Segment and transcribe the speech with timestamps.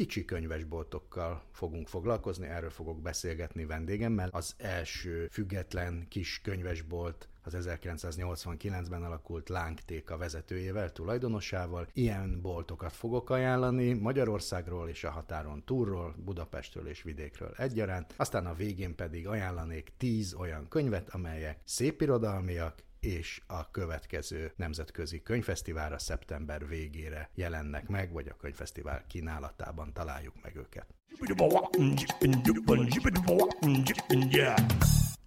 [0.00, 4.28] Kicsi könyvesboltokkal fogunk foglalkozni, erről fogok beszélgetni vendégemmel.
[4.32, 11.86] Az első független kis könyvesbolt az 1989-ben alakult Lángtéka vezetőjével, tulajdonosával.
[11.92, 18.14] Ilyen boltokat fogok ajánlani Magyarországról és a határon túlról, Budapestről és vidékről egyaránt.
[18.16, 25.98] Aztán a végén pedig ajánlanék 10 olyan könyvet, amelyek szépirodalmiak, és a következő nemzetközi könyvfesztiválra
[25.98, 30.86] szeptember végére jelennek meg, vagy a könyvfesztivál kínálatában találjuk meg őket.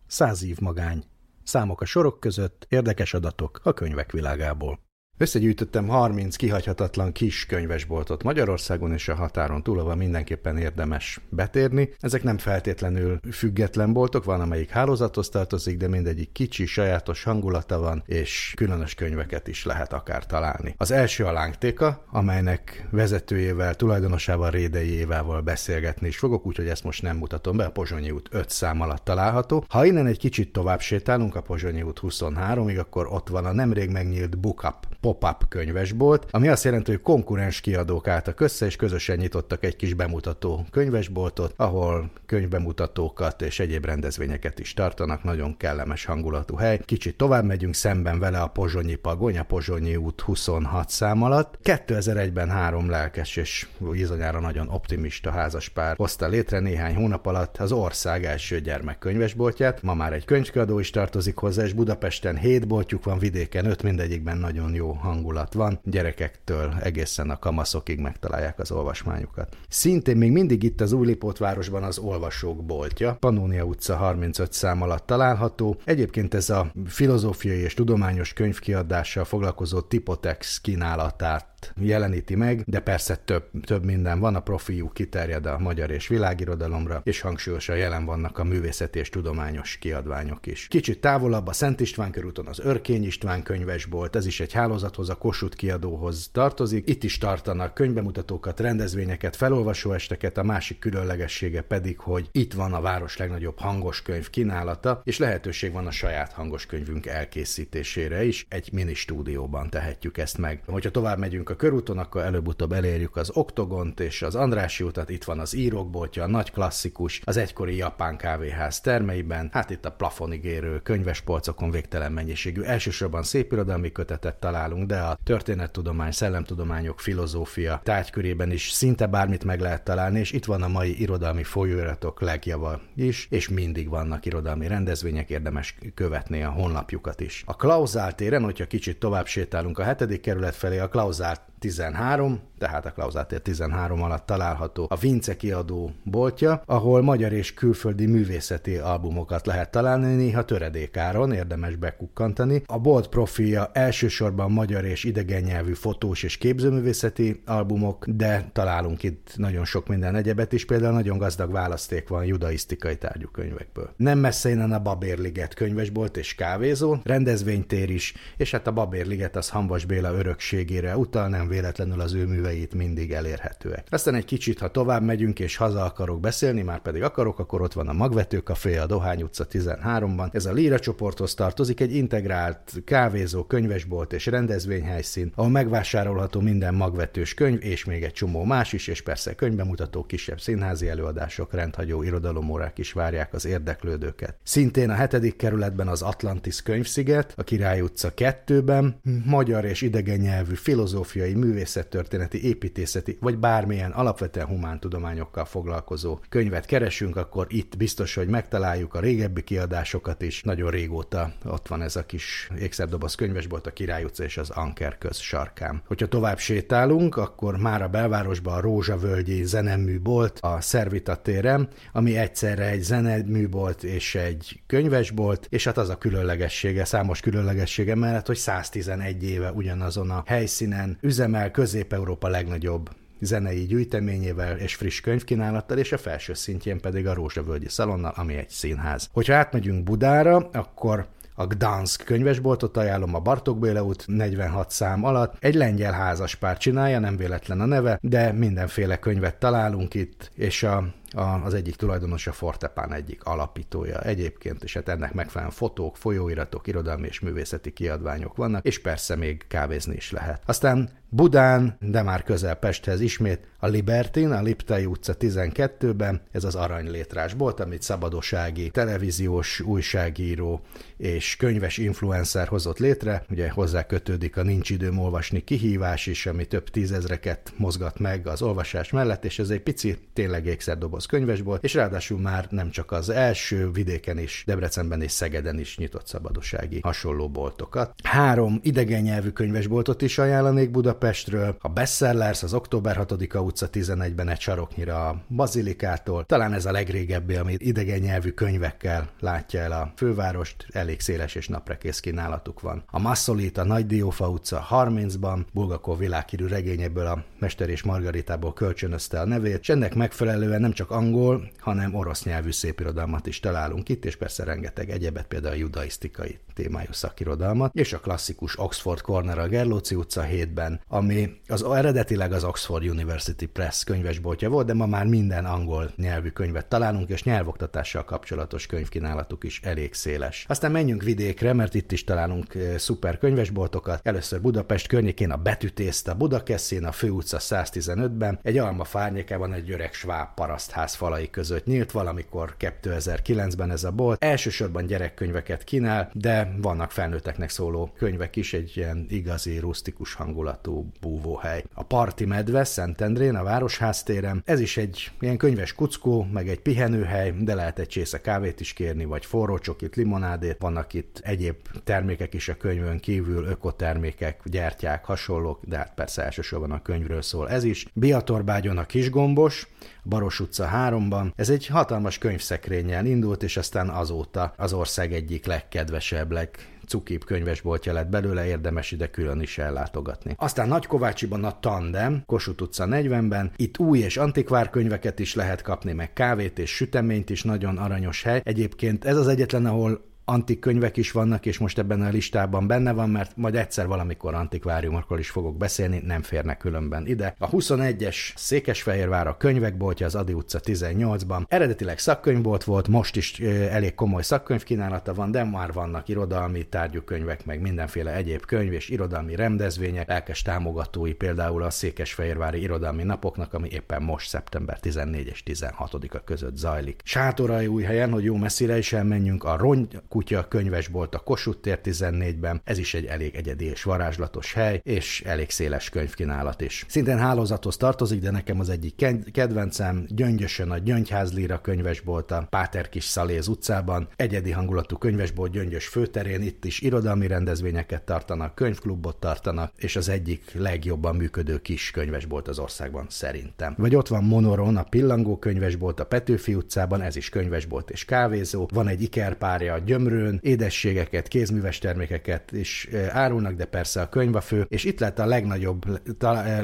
[0.08, 1.04] Száz év magány.
[1.44, 4.80] Számok a sorok között, érdekes adatok a könyvek világából.
[5.18, 11.90] Összegyűjtöttem 30 kihagyhatatlan kis könyvesboltot Magyarországon és a határon túl, ahol mindenképpen érdemes betérni.
[12.00, 18.04] Ezek nem feltétlenül független boltok, van amelyik hálózathoz tartozik, de mindegyik kicsi, sajátos hangulata van,
[18.06, 20.76] és különös könyveket is lehet akár találni.
[20.78, 27.02] Az első a Lángtéka, amelynek vezetőjével, tulajdonosával, Rédei Évával beszélgetni is fogok, úgyhogy ezt most
[27.02, 29.66] nem mutatom be, a Pozsonyi út 5 szám alatt található.
[29.70, 33.90] Ha innen egy kicsit tovább sétálunk a Pozsonyi út 23-ig, akkor ott van a nemrég
[33.90, 39.18] megnyílt Book Up pop-up könyvesbolt, ami azt jelenti, hogy konkurens kiadók álltak össze, és közösen
[39.18, 46.56] nyitottak egy kis bemutató könyvesboltot, ahol könyvbemutatókat és egyéb rendezvényeket is tartanak, nagyon kellemes hangulatú
[46.56, 46.80] hely.
[46.86, 51.58] Kicsit tovább megyünk szemben vele a Pozsonyi Pagony, a Pozsonyi út 26 szám alatt.
[51.64, 58.26] 2001-ben három lelkes és bizonyára nagyon optimista házaspár hozta létre néhány hónap alatt az ország
[58.26, 59.82] első gyermekkönyvesboltját.
[59.82, 64.38] Ma már egy könyvkiadó is tartozik hozzá, és Budapesten 7 boltjuk van, vidéken 5, mindegyikben
[64.38, 69.58] nagyon jó hangulat van, gyerekektől egészen a kamaszokig megtalálják az olvasmányokat.
[69.70, 75.78] Szintén még mindig itt az Újlipótvárosban az olvasók boltja, Panónia utca 35 szám alatt található.
[75.86, 83.50] Egyébként ez a filozófiai és tudományos könyvkiadással foglalkozó Tipotex kínálatát jeleníti meg, de persze több,
[83.66, 88.44] több minden van, a profiú kiterjed a magyar és világirodalomra, és hangsúlyosan jelen vannak a
[88.44, 90.68] művészeti és tudományos kiadványok is.
[90.68, 95.16] Kicsit távolabb a Szent István körúton az Örkény István könyvesbolt, ez is egy hálózathoz, a
[95.16, 96.90] Kossuth kiadóhoz tartozik.
[96.90, 103.18] Itt is tartanak könyvbemutatókat, rendezvényeket, felolvasóesteket, a másik különlegessége pedig, hogy itt van a város
[103.18, 108.46] legnagyobb hangos könyv kínálata, és lehetőség van a saját hangos könyvünk elkészítésére is.
[108.50, 110.62] Egy mini stúdióban tehetjük ezt meg.
[110.66, 115.24] Hogyha tovább megyünk a körúton, akkor előbb-utóbb elérjük az Oktogont és az Andrási utat, itt
[115.24, 120.44] van az írókboltja, a nagy klasszikus, az egykori japán kávéház termeiben, hát itt a plafonig
[120.44, 128.72] érő könyvespolcokon végtelen mennyiségű, elsősorban szépirodalmi kötetet találunk, de a történettudomány, szellemtudományok, filozófia tárgykörében is
[128.72, 133.50] szinte bármit meg lehet találni, és itt van a mai irodalmi folyóiratok legjava is, és
[133.50, 137.44] mindig vannak irodalmi rendezvények, érdemes követni a honlapjukat is.
[137.46, 141.53] A Klauzál téren, hogyha kicsit tovább sétálunk a hetedik kerület felé, a Klauzál that.
[141.64, 148.06] 13, tehát a Klauzátér 13 alatt található a Vince kiadó boltja, ahol magyar és külföldi
[148.06, 152.62] művészeti albumokat lehet találni, néha töredékáron, érdemes bekukkantani.
[152.66, 159.34] A bolt profilja elsősorban magyar és idegen nyelvű fotós és képzőművészeti albumok, de találunk itt
[159.36, 163.94] nagyon sok minden egyebet is, például nagyon gazdag választék van judaisztikai tárgyú könyvekből.
[163.98, 169.50] Nem messze innen a Babérliget könyvesbolt és kávézó, rendezvénytér is, és hát a Babérliget az
[169.50, 173.88] Hanvas Béla örökségére utal, nem véletlenül az ő műveit mindig elérhetőek.
[173.90, 177.74] Aztán egy kicsit, ha tovább megyünk és haza akarok beszélni, már pedig akarok, akkor ott
[177.74, 180.34] van a Magvető Café, a Dohány utca 13-ban.
[180.34, 187.34] Ez a Líra csoporthoz tartozik, egy integrált kávézó, könyvesbolt és rendezvényhelyszín, ahol megvásárolható minden magvetős
[187.34, 192.78] könyv, és még egy csomó más is, és persze könyvbemutató, kisebb színházi előadások, rendhagyó irodalomórák
[192.78, 194.38] is várják az érdeklődőket.
[194.44, 200.54] Szintén a hetedik kerületben az Atlantis könyvsziget, a Király utca 2-ben, magyar és idegen nyelvű
[200.54, 208.94] filozófiai művészettörténeti, építészeti, vagy bármilyen alapvetően humántudományokkal foglalkozó könyvet keresünk, akkor itt biztos, hogy megtaláljuk
[208.94, 210.44] a régebbi kiadásokat is.
[210.44, 214.98] Nagyon régóta ott van ez a kis ékszerdoboz könyvesbolt, a Király utca és az Anker
[214.98, 215.82] köz sarkán.
[215.88, 222.70] Hogyha tovább sétálunk, akkor már a belvárosban a Rózsavölgyi zeneműbolt a Szervita téren, ami egyszerre
[222.70, 229.24] egy zeneműbolt és egy könyvesbolt, és hát az a különlegessége, számos különlegessége mellett, hogy 111
[229.24, 230.98] éve ugyanazon a helyszínen
[231.34, 232.90] üzemel Közép-Európa legnagyobb
[233.20, 238.50] zenei gyűjteményével és friss könyvkínálattal, és a felső szintjén pedig a Rózsavölgyi Szalonnal, ami egy
[238.50, 239.10] színház.
[239.12, 245.36] Hogyha átmegyünk Budára, akkor a Gdansk könyvesboltot ajánlom a Bartók Béla út 46 szám alatt.
[245.40, 250.94] Egy lengyel házaspár csinálja, nem véletlen a neve, de mindenféle könyvet találunk itt, és a
[251.14, 256.68] a, az egyik tulajdonos a Fortepán egyik alapítója egyébként, és hát ennek megfelelően fotók, folyóiratok,
[256.68, 260.44] irodalmi és művészeti kiadványok vannak, és persze még kávézni is lehet.
[260.46, 266.56] Aztán Budán, de már közel Pesthez ismét, a Libertin, a Liptai utca 12-ben, ez az
[266.56, 270.62] aranylétrás volt, amit szabadosági televíziós újságíró
[270.98, 276.46] és könyves influencer hozott létre, ugye hozzá kötődik a Nincs időm olvasni kihívás is, ami
[276.46, 281.74] több tízezreket mozgat meg az olvasás mellett, és ez egy pici tényleg ékszerdoboz könyvesból, és
[281.74, 287.30] ráadásul már nem csak az első vidéken is, Debrecenben és Szegeden is nyitott szabadosági hasonló
[287.30, 287.94] boltokat.
[288.04, 290.70] Három idegen nyelvű könyvesboltot is ajánlanék
[291.04, 296.72] Budapestről, a Bestsellers, az Október 6-a utca 11-ben egy saroknyira a Bazilikától, talán ez a
[296.72, 302.84] legrégebbi, ami idegen nyelvű könyvekkel látja el a fővárost, elég széles és naprekész kínálatuk van.
[302.92, 309.20] A Massolit a Nagy Diófa utca 30-ban, Bulgakov világhírű regényéből a Mester és Margaritából kölcsönözte
[309.20, 314.06] a nevét, és ennek megfelelően nem csak angol, hanem orosz nyelvű szépirodalmat is találunk itt,
[314.06, 319.48] és persze rengeteg egyebet, például a judaisztikai témájú szakirodalmat, és a klasszikus Oxford Corner a
[319.48, 325.06] Gerlóci utca 7-ben, ami az eredetileg az Oxford University Press könyvesboltja volt, de ma már
[325.06, 330.46] minden angol nyelvű könyvet találunk, és nyelvoktatással kapcsolatos könyvkínálatuk is elég széles.
[330.48, 334.00] Aztán menjünk vidékre, mert itt is találunk eh, szuper könyvesboltokat.
[334.04, 339.94] Először Budapest környékén a Betűtészt a Budakeszén, a Főutca 115-ben, egy alma fárnyékában egy öreg
[339.94, 344.24] sváb parasztház falai között nyílt valamikor 2009-ben ez a bolt.
[344.24, 351.64] Elsősorban gyerekkönyveket kínál, de vannak felnőtteknek szóló könyvek is, egy ilyen igazi rustikus hangulatú búvóhely.
[351.74, 356.60] A Parti Medve Szentendrén, a Városház téren, ez is egy ilyen könyves kuckó, meg egy
[356.60, 361.56] pihenőhely, de lehet egy csésze kávét is kérni, vagy forró csokit, limonádét, vannak itt egyéb
[361.84, 367.50] termékek is a könyvön kívül, ökotermékek, gyertyák, hasonlók, de hát persze elsősorban a könyvről szól
[367.50, 367.86] ez is.
[367.94, 369.68] Biatorbágyon a kisgombos,
[370.04, 371.32] Baros utca 3-ban.
[371.36, 376.50] Ez egy hatalmas könyvszekrényen indult, és aztán azóta az ország egyik legkedvesebb, leg
[376.88, 380.34] cukibb könyvesboltja lett belőle, érdemes ide külön is ellátogatni.
[380.38, 385.94] Aztán Nagykovácsiban a Tandem, Kossuth utca 40-ben, itt új és antikvár könyveket is lehet kapni,
[385.94, 388.42] meg kávét és süteményt is, nagyon aranyos hely.
[388.44, 392.92] Egyébként ez az egyetlen, ahol antik könyvek is vannak, és most ebben a listában benne
[392.92, 397.36] van, mert majd egyszer valamikor antikváriumokról is fogok beszélni, nem férnek különben ide.
[397.40, 401.44] A 21-es Székesfehérvár a könyvekboltja az Adi utca 18-ban.
[401.48, 407.46] Eredetileg szakkönyvbolt volt, most is elég komoly szakkönyvkínálata van, de már vannak irodalmi tárgyú könyvek,
[407.46, 413.70] meg mindenféle egyéb könyv és irodalmi rendezvények, lelkes támogatói például a Székesfehérvári Irodalmi Napoknak, ami
[413.72, 417.02] éppen most szeptember 14 és 16-a között zajlik.
[417.04, 421.80] Sátorai új helyen, hogy jó messzire is elmenjünk, a Rony kutya könyvesbolt a Kossuth tér
[421.84, 426.86] 14-ben, ez is egy elég egyedi és varázslatos hely, és elég széles könyvkínálat is.
[426.88, 433.04] Szintén hálózathoz tartozik, de nekem az egyik kedvencem, Gyöngyösön a Gyöngyházlíra könyvesbolt a Páter Kis
[433.04, 439.96] Szaléz utcában, egyedi hangulatú könyvesbolt Gyöngyös főterén, itt is irodalmi rendezvényeket tartanak, könyvklubot tartanak, és
[439.96, 443.74] az egyik legjobban működő kis könyvesbolt az országban szerintem.
[443.78, 448.70] Vagy ott van Monoron, a Pillangó könyvesbolt a Petőfi utcában, ez is könyvesbolt és kávézó,
[448.74, 454.36] van egy ikerpárja a Gyöm tömrőn, édességeket, kézműves termékeket is árulnak, de persze a könyv
[454.36, 455.86] a fő, és itt lehet a legnagyobb,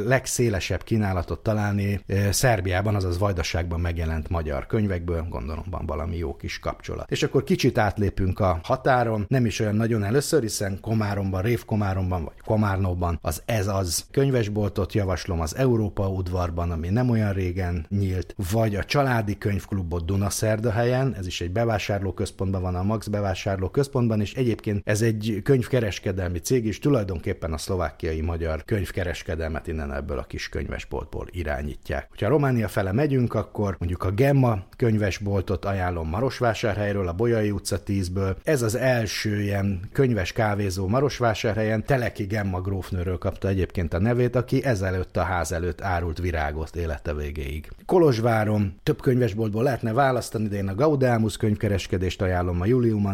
[0.05, 7.11] legszélesebb kínálatot találni Szerbiában, azaz Vajdaságban megjelent magyar könyvekből, gondolom van valami jó kis kapcsolat.
[7.11, 12.41] És akkor kicsit átlépünk a határon, nem is olyan nagyon először, hiszen Komáromban, Révkomáromban vagy
[12.45, 18.75] Komárnóban az Ez az könyvesboltot javaslom az Európa udvarban, ami nem olyan régen nyílt, vagy
[18.75, 24.33] a családi könyvklubot Dunaszerdahelyen, ez is egy bevásárlóközpontban van a Max bevásárló bevásárló központban, és
[24.33, 30.49] egyébként ez egy könyvkereskedelmi cég is, tulajdonképpen a szlovákiai magyar könyvkereskedelmet innen ebből a kis
[30.49, 32.09] könyvesboltból irányítják.
[32.19, 38.35] Ha Románia fele megyünk, akkor mondjuk a Gemma könyvesboltot ajánlom Marosvásárhelyről, a Bolyai utca 10-ből.
[38.43, 41.85] Ez az első ilyen könyves kávézó Marosvásárhelyen.
[41.85, 47.13] Teleki Gemma grófnőről kapta egyébként a nevét, aki ezelőtt a ház előtt árult virágot élete
[47.13, 47.69] végéig.
[47.85, 52.65] Kolozsváron több könyvesboltból lehetne választani, de én a Gaudámus könyvkereskedést ajánlom a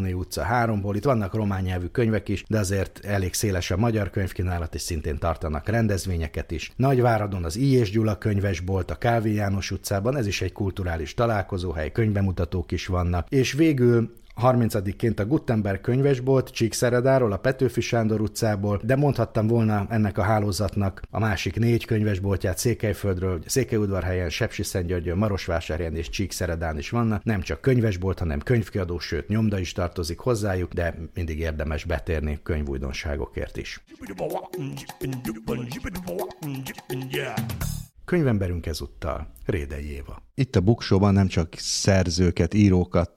[0.06, 0.94] Juliumani utca 3-ból.
[0.96, 5.18] Itt vannak román nyelvű könyvek is, de azért elég széles a magyar könyvkínálat, és szintén
[5.18, 6.72] tartanak rendezvényeket is.
[6.76, 7.72] Nagyváradon az I.
[7.72, 13.28] és Gyula könyvesbolt, a Kávé János utcában, ez is egy kulturális találkozóhely, könyvbemutatók is vannak.
[13.30, 20.18] És végül 30-ként a Gutenberg könyvesbolt Csíkszeredáról, a Petőfi Sándor utcából, de mondhattam volna ennek
[20.18, 27.24] a hálózatnak a másik négy könyvesboltját Székelyföldről, Székelyudvarhelyen, Sepsiszentgyörgyön, Marosvásárhelyen és Csíkszeredán is vannak.
[27.24, 33.58] Nem csak könyvesbolt, hanem könyvkiadó, sőt nyomda is tartozik hozzájuk, de mindig érdemes betérni könyvújdonságokért
[33.58, 33.84] is.
[38.06, 40.22] Könyvemberünk ezúttal Rédei Éva.
[40.36, 43.12] Itt a Buksóban nem csak szerzőket, írókat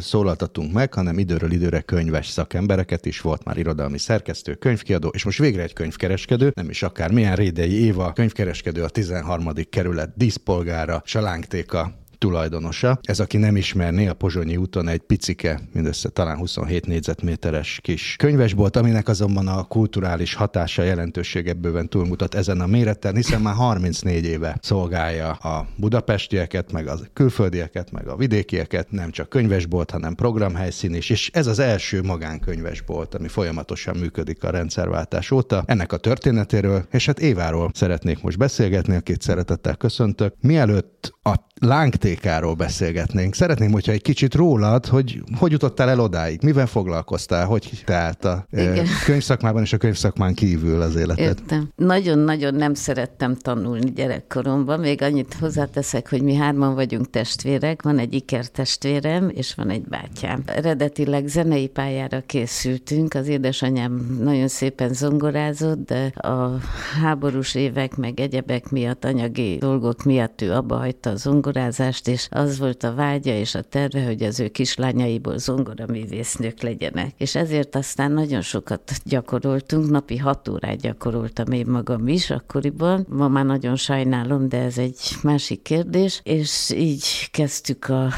[0.00, 5.38] szólaltatunk meg, hanem időről időre könyves szakembereket is, volt már irodalmi szerkesztő, könyvkiadó, és most
[5.38, 9.52] végre egy könyvkereskedő, nem is akár milyen Rédei Éva, könyvkereskedő a 13.
[9.70, 12.98] kerület díszpolgára, Salánktéka tulajdonosa.
[13.02, 18.76] Ez, aki nem ismerné, a Pozsonyi úton egy picike, mindössze talán 27 négyzetméteres kis könyvesbolt,
[18.76, 24.58] aminek azonban a kulturális hatása jelentősége bőven túlmutat ezen a méreten, hiszen már 34 éve
[24.62, 31.10] szolgálja a budapestieket, meg a külföldieket, meg a vidékieket, nem csak könyvesbolt, hanem programhelyszín is,
[31.10, 35.62] és ez az első magánkönyvesbolt, ami folyamatosan működik a rendszerváltás óta.
[35.66, 40.34] Ennek a történetéről, és hát Éváról szeretnék most beszélgetni, akit szeretettel köszöntök.
[40.40, 43.34] Mielőtt a lángtékáról beszélgetnénk.
[43.34, 48.46] Szeretném, hogyha egy kicsit rólad, hogy hogy jutottál el odáig, mivel foglalkoztál, hogy teállt a
[48.50, 48.86] Igen.
[49.06, 51.24] könyvszakmában és a könyvszakmán kívül az életed.
[51.24, 51.68] Értem.
[51.76, 58.14] Nagyon-nagyon nem szerettem tanulni gyerekkoromban, még annyit hozzáteszek, hogy mi hárman vagyunk testvérek, van egy
[58.14, 60.42] ikertestvérem, és van egy bátyám.
[60.46, 66.58] Eredetileg zenei pályára készültünk, az édesanyám nagyon szépen zongorázott, de a
[67.02, 71.16] háborús évek meg egyebek miatt, anyagi dolgok miatt ő abba hagyta a
[71.48, 77.12] zongorázást, és az volt a vágya és a terve, hogy az ő kislányaiból zongoraművésznők legyenek.
[77.16, 83.06] És ezért aztán nagyon sokat gyakoroltunk, napi hat órát gyakoroltam én magam is akkoriban.
[83.08, 88.08] Ma már nagyon sajnálom, de ez egy másik kérdés, és így kezdtük a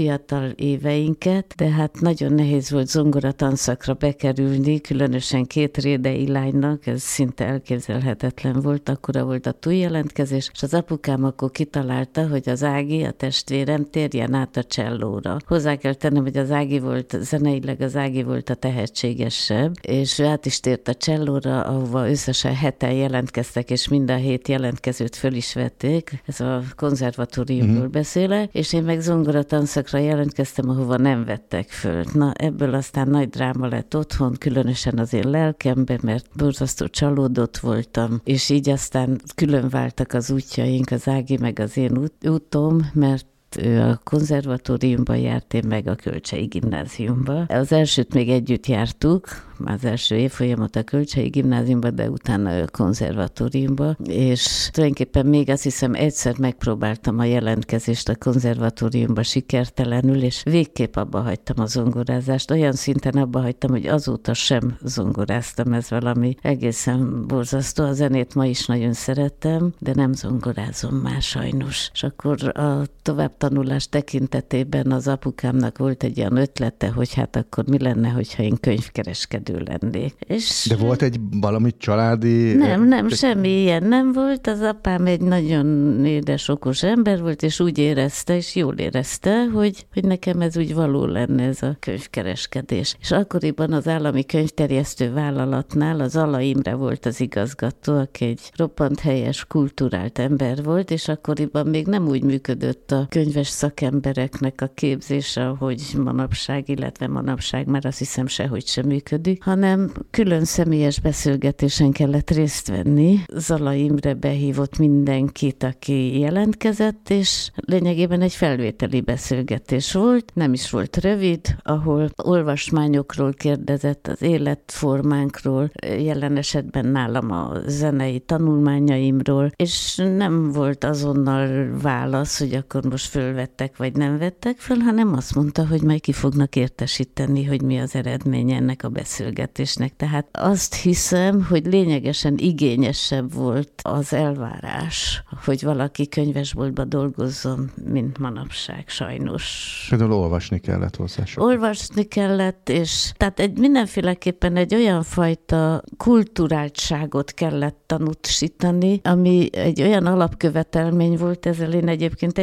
[0.00, 7.02] fiatal éveinket, de hát nagyon nehéz volt zongora tanszakra bekerülni, különösen két rédei lánynak, ez
[7.02, 13.02] szinte elképzelhetetlen volt, akkora volt a túljelentkezés, és az apukám akkor kitalálta, hogy az Ági,
[13.02, 15.36] a testvérem térjen át a csellóra.
[15.46, 20.24] Hozzá kell tennem, hogy az Ági volt, zeneileg az Ági volt a tehetségesebb, és ő
[20.24, 25.32] át is tért a csellóra, ahova összesen heten jelentkeztek, és mind a hét jelentkezőt föl
[25.32, 26.22] is vették.
[26.26, 27.90] Ez a konzervatóriumról uh-huh.
[27.90, 32.04] beszélek, és én meg zongora tanszakra jelentkeztem, ahova nem vettek föl.
[32.12, 38.20] Na, ebből aztán nagy dráma lett otthon, különösen az én lelkembe, mert borzasztó csalódott voltam,
[38.24, 43.26] és így aztán külön váltak az útjaink, az Ági meg az én út, utom, mert
[43.56, 47.44] ő a konzervatóriumban járt, én meg a Kölcsei gimnáziumba.
[47.48, 53.96] Az elsőt még együtt jártuk, az első évfolyamot a Kölcsei gimnáziumba, de utána a konzervatóriumba,
[54.04, 61.20] és tulajdonképpen még azt hiszem egyszer megpróbáltam a jelentkezést a konzervatóriumba sikertelenül, és végképp abba
[61.20, 62.50] hagytam a zongorázást.
[62.50, 67.84] Olyan szinten abba hagytam, hogy azóta sem zongoráztam, ez valami egészen borzasztó.
[67.84, 71.90] A zenét ma is nagyon szeretem, de nem zongorázom már sajnos.
[71.92, 77.64] És akkor a tovább tanulás tekintetében az apukámnak volt egy olyan ötlete, hogy hát akkor
[77.66, 80.14] mi lenne, hogyha én könyvkereskedő lennék.
[80.18, 82.52] És De volt egy valami családi...
[82.52, 84.46] Nem, nem, semmi ilyen nem volt.
[84.46, 85.66] Az apám egy nagyon
[86.04, 90.74] édes, okos ember volt, és úgy érezte, és jól érezte, hogy, hogy nekem ez úgy
[90.74, 92.96] való lenne ez a könyvkereskedés.
[93.00, 99.00] És akkoriban az állami könyvterjesztő vállalatnál az Ala Imre volt az igazgató, aki egy roppant
[99.00, 104.70] helyes, kulturált ember volt, és akkoriban még nem úgy működött a könyv könyves szakembereknek a
[104.74, 111.92] képzése, hogy manapság, illetve manapság már azt hiszem sehogy sem működik, hanem külön személyes beszélgetésen
[111.92, 113.18] kellett részt venni.
[113.34, 120.96] Zala Imre behívott mindenkit, aki jelentkezett, és lényegében egy felvételi beszélgetés volt, nem is volt
[120.96, 130.84] rövid, ahol olvasmányokról kérdezett, az életformánkról, jelen esetben nálam a zenei tanulmányaimról, és nem volt
[130.84, 135.82] azonnal válasz, hogy akkor most föl fölvettek, vagy nem vettek föl, hanem azt mondta, hogy
[135.82, 139.96] majd ki fognak értesíteni, hogy mi az eredmény ennek a beszélgetésnek.
[139.96, 148.88] Tehát azt hiszem, hogy lényegesen igényesebb volt az elvárás, hogy valaki könyvesboltba dolgozzon, mint manapság,
[148.88, 149.86] sajnos.
[149.88, 151.24] Például olvasni kellett hozzá.
[151.24, 151.48] Sokat.
[151.48, 160.06] Olvasni kellett, és tehát egy mindenféleképpen egy olyan fajta kulturáltságot kellett tanúsítani, ami egy olyan
[160.06, 162.38] alapkövetelmény volt, ezzel én egyébként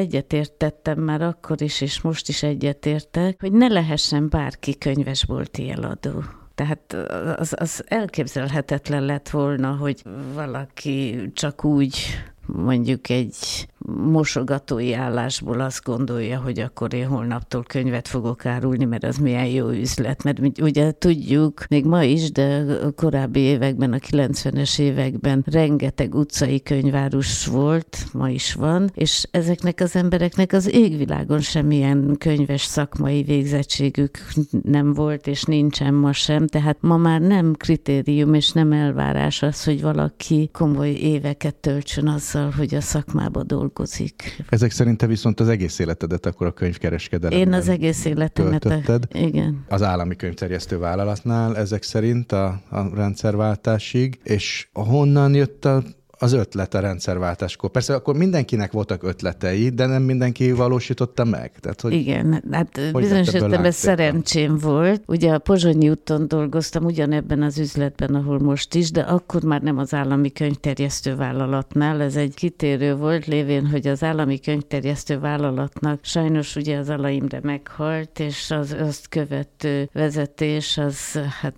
[0.67, 6.24] egyetértettem már akkor is, és most is egyetértek, hogy ne lehessen bárki könyvesbolti eladó.
[6.55, 6.93] Tehát
[7.38, 11.97] az, az elképzelhetetlen lett volna, hogy valaki csak úgy
[12.45, 19.17] mondjuk egy mosogatói állásból azt gondolja, hogy akkor én holnaptól könyvet fogok árulni, mert az
[19.17, 20.24] milyen jó üzlet.
[20.24, 26.62] Mert ugye tudjuk, még ma is, de a korábbi években, a 90-es években rengeteg utcai
[26.62, 34.17] könyvárus volt, ma is van, és ezeknek az embereknek az égvilágon semmilyen könyves szakmai végzettségük
[34.63, 39.63] nem volt, és nincsen ma sem, tehát ma már nem kritérium és nem elvárás az,
[39.63, 44.43] hogy valaki komoly éveket töltsön azzal, hogy a szakmába dolgozik dolgozik.
[44.50, 48.62] Ezek szerint te viszont az egész életedet akkor a könyvkereskedelemben Én az egész életemet.
[48.62, 49.07] Töltötted.
[49.12, 49.65] Igen.
[49.69, 55.84] Az állami könyvterjesztő vállalatnál ezek szerint a, a rendszerváltásig, és honnan jött a
[56.19, 57.69] az ötlet a rendszerváltáskor.
[57.69, 61.51] Persze akkor mindenkinek voltak ötletei, de nem mindenki valósította meg.
[61.59, 65.03] Tehát, hogy Igen, hát hogy bizonyos értelemben szerencsém volt.
[65.05, 69.77] Ugye a Pozsonyi úton dolgoztam ugyanebben az üzletben, ahol most is, de akkor már nem
[69.77, 72.01] az állami könyvterjesztő vállalatnál.
[72.01, 78.19] Ez egy kitérő volt, lévén, hogy az állami könyvterjesztő vállalatnak sajnos ugye az alaimre meghalt,
[78.19, 81.55] és az azt követő vezetés az hát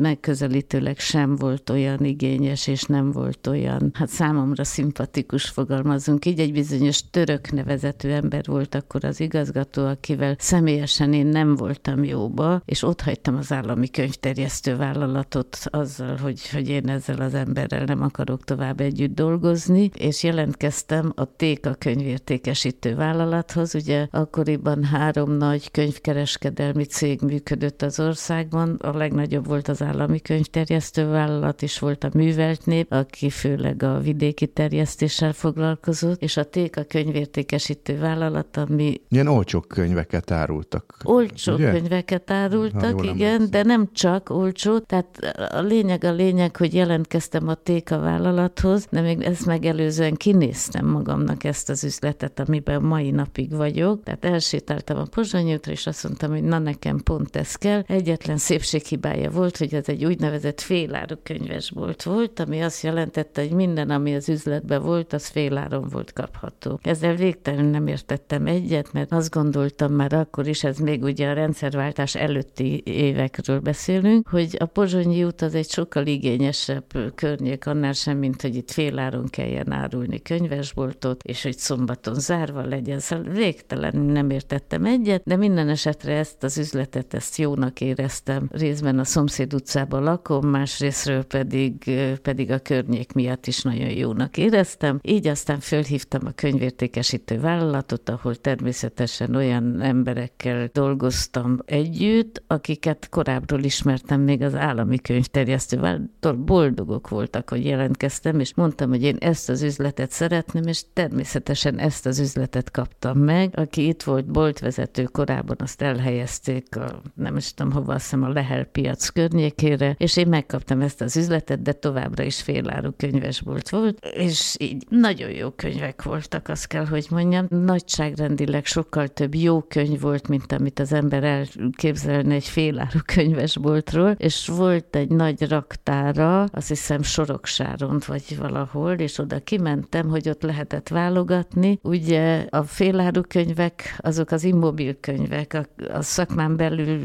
[0.00, 6.24] megközelítőleg sem volt olyan igényes, és nem volt olyan, hát számomra szimpatikus fogalmazunk.
[6.24, 12.04] Így egy bizonyos török nevezetű ember volt akkor az igazgató, akivel személyesen én nem voltam
[12.04, 17.84] jóba, és ott hagytam az állami könyvterjesztő vállalatot azzal, hogy, hogy én ezzel az emberrel
[17.84, 23.74] nem akarok tovább együtt dolgozni, és jelentkeztem a Téka könyvértékesítő vállalathoz.
[23.74, 30.20] Ugye akkoriban három nagy könyvkereskedelmi cég működött az országban, a legnagyobb volt volt az állami
[30.20, 36.44] könyvterjesztő vállalat, is volt a művelt nép, aki főleg a vidéki terjesztéssel foglalkozott, és a
[36.44, 39.00] Téka könyvértékesítő vállalat, ami...
[39.08, 40.96] Ilyen olcsó könyveket árultak.
[41.04, 41.70] Olcsó ugye?
[41.70, 45.18] könyveket árultak, igen, de nem csak olcsó, tehát
[45.52, 51.44] a lényeg a lényeg, hogy jelentkeztem a Téka vállalathoz, de még ezt megelőzően kinéztem magamnak
[51.44, 54.02] ezt az üzletet, amiben mai napig vagyok.
[54.02, 57.82] Tehát elsétáltam a Pozsonyútra, és azt mondtam, hogy na nekem pont ez kell.
[57.86, 63.50] Egyetlen szépséghibája volt, volt, hogy ez egy úgynevezett féláru könyvesbolt volt, ami azt jelentette, hogy
[63.50, 66.78] minden, ami az üzletben volt, az féláron volt kapható.
[66.82, 71.32] Ezzel végtelenül nem értettem egyet, mert azt gondoltam már akkor is, ez még ugye a
[71.32, 76.84] rendszerváltás előtti évekről beszélünk, hogy a Pozsonyi út az egy sokkal igényesebb
[77.14, 82.98] környék annál sem, mint hogy itt féláron kelljen árulni könyvesboltot, és hogy szombaton zárva legyen.
[82.98, 88.48] Szóval végtelenül nem értettem egyet, de minden esetre ezt az üzletet, ezt jónak éreztem.
[88.52, 91.90] Részben a szomszéd szomszéd utcában lakom, másrésztről pedig,
[92.22, 94.98] pedig a környék miatt is nagyon jónak éreztem.
[95.02, 104.20] Így aztán fölhívtam a könyvértékesítő vállalatot, ahol természetesen olyan emberekkel dolgoztam együtt, akiket korábbról ismertem
[104.20, 106.08] még az állami könyvterjesztő.
[106.44, 112.06] Boldogok voltak, hogy jelentkeztem, és mondtam, hogy én ezt az üzletet szeretném, és természetesen ezt
[112.06, 113.52] az üzletet kaptam meg.
[113.56, 118.28] Aki itt volt boltvezető korábban, azt elhelyezték a, nem is tudom hova, azt hiszem a
[118.28, 123.98] Lehel piac környékére, és én megkaptam ezt az üzletet, de továbbra is féláru könyvesbolt volt,
[124.12, 127.46] és így nagyon jó könyvek voltak, azt kell, hogy mondjam.
[127.48, 134.46] Nagyságrendileg sokkal több jó könyv volt, mint amit az ember elképzelne egy féláru könyvesboltról, és
[134.46, 140.88] volt egy nagy raktára, azt hiszem Soroksáron vagy valahol, és oda kimentem, hogy ott lehetett
[140.88, 141.78] válogatni.
[141.82, 146.98] Ugye a féláru könyvek, azok az immobil könyvek, a, a szakmán belül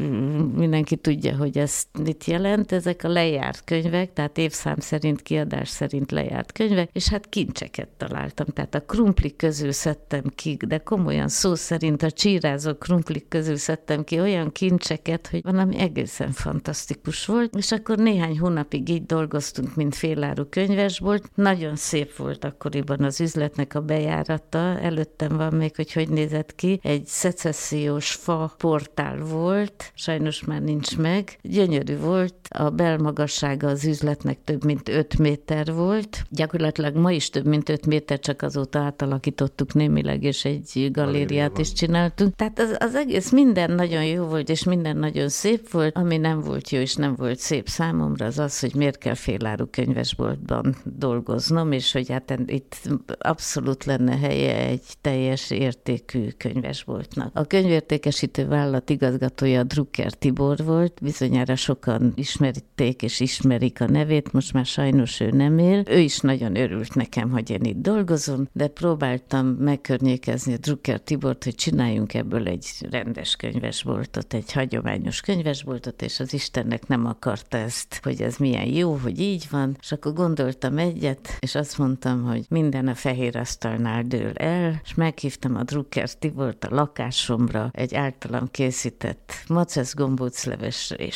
[0.56, 6.10] mindenki tudja, hogy ezt mit jelent, ezek a lejárt könyvek, tehát évszám szerint, kiadás szerint
[6.10, 8.46] lejárt könyvek, és hát kincseket találtam.
[8.46, 14.04] Tehát a krumplik közül szedtem ki, de komolyan szó szerint a csírázó krumplik közül szedtem
[14.04, 19.94] ki olyan kincseket, hogy valami egészen fantasztikus volt, és akkor néhány hónapig így dolgoztunk, mint
[19.94, 21.30] féláru könyvesbolt.
[21.34, 24.58] Nagyon szép volt akkoriban az üzletnek a bejárata.
[24.80, 26.80] Előttem van még, hogy hogy nézett ki.
[26.82, 31.38] Egy szecessziós fa portál volt, sajnos már nincs meg.
[31.42, 37.46] Gyönyörű volt, a belmagassága az üzletnek több mint 5 méter volt, gyakorlatilag ma is több
[37.46, 42.34] mint 5 méter, csak azóta átalakítottuk némileg, és egy galériát is csináltunk.
[42.34, 46.40] Tehát az, az egész minden nagyon jó volt, és minden nagyon szép volt, ami nem
[46.40, 51.72] volt jó, és nem volt szép számomra, az az, hogy miért kell féláru könyvesboltban dolgoznom,
[51.72, 52.76] és hogy hát itt
[53.18, 57.30] abszolút lenne helye egy teljes értékű könyvesboltnak.
[57.34, 64.52] A könyvértékesítő vállalat igazgatója Drucker Tibor volt, bizonyára sokan ismerték és ismerik a nevét, most
[64.52, 65.82] már sajnos ő nem él.
[65.86, 71.44] Ő is nagyon örült nekem, hogy én itt dolgozom, de próbáltam megkörnyékezni a Drucker Tibort,
[71.44, 78.00] hogy csináljunk ebből egy rendes könyvesboltot, egy hagyományos könyvesboltot, és az Istennek nem akarta ezt,
[78.02, 82.44] hogy ez milyen jó, hogy így van, és akkor gondoltam egyet, és azt mondtam, hogy
[82.48, 88.48] minden a fehér asztalnál dől el, és meghívtam a Drucker Tibort a lakásomra egy általam
[88.50, 91.14] készített macesz gombócleves és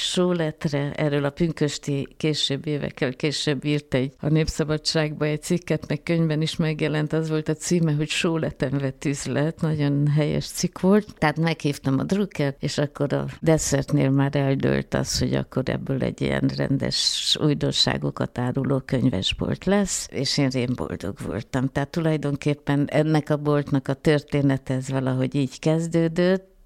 [0.59, 0.92] sóletre.
[1.05, 6.57] Erről a pünkösti később évekkel később írt egy a Népszabadságba egy cikket, meg könyvben is
[6.57, 11.14] megjelent, az volt a címe, hogy sóleten vett üzlet, nagyon helyes cikk volt.
[11.18, 16.21] Tehát meghívtam a Drucker, és akkor a desszertnél már eldőlt az, hogy akkor ebből egy
[16.21, 21.68] ilyen rendes újdonságokat áruló könyvesbolt lesz, és én rém boldog voltam.
[21.68, 26.58] Tehát tulajdonképpen ennek a boltnak a története ez valahogy így kezdődött,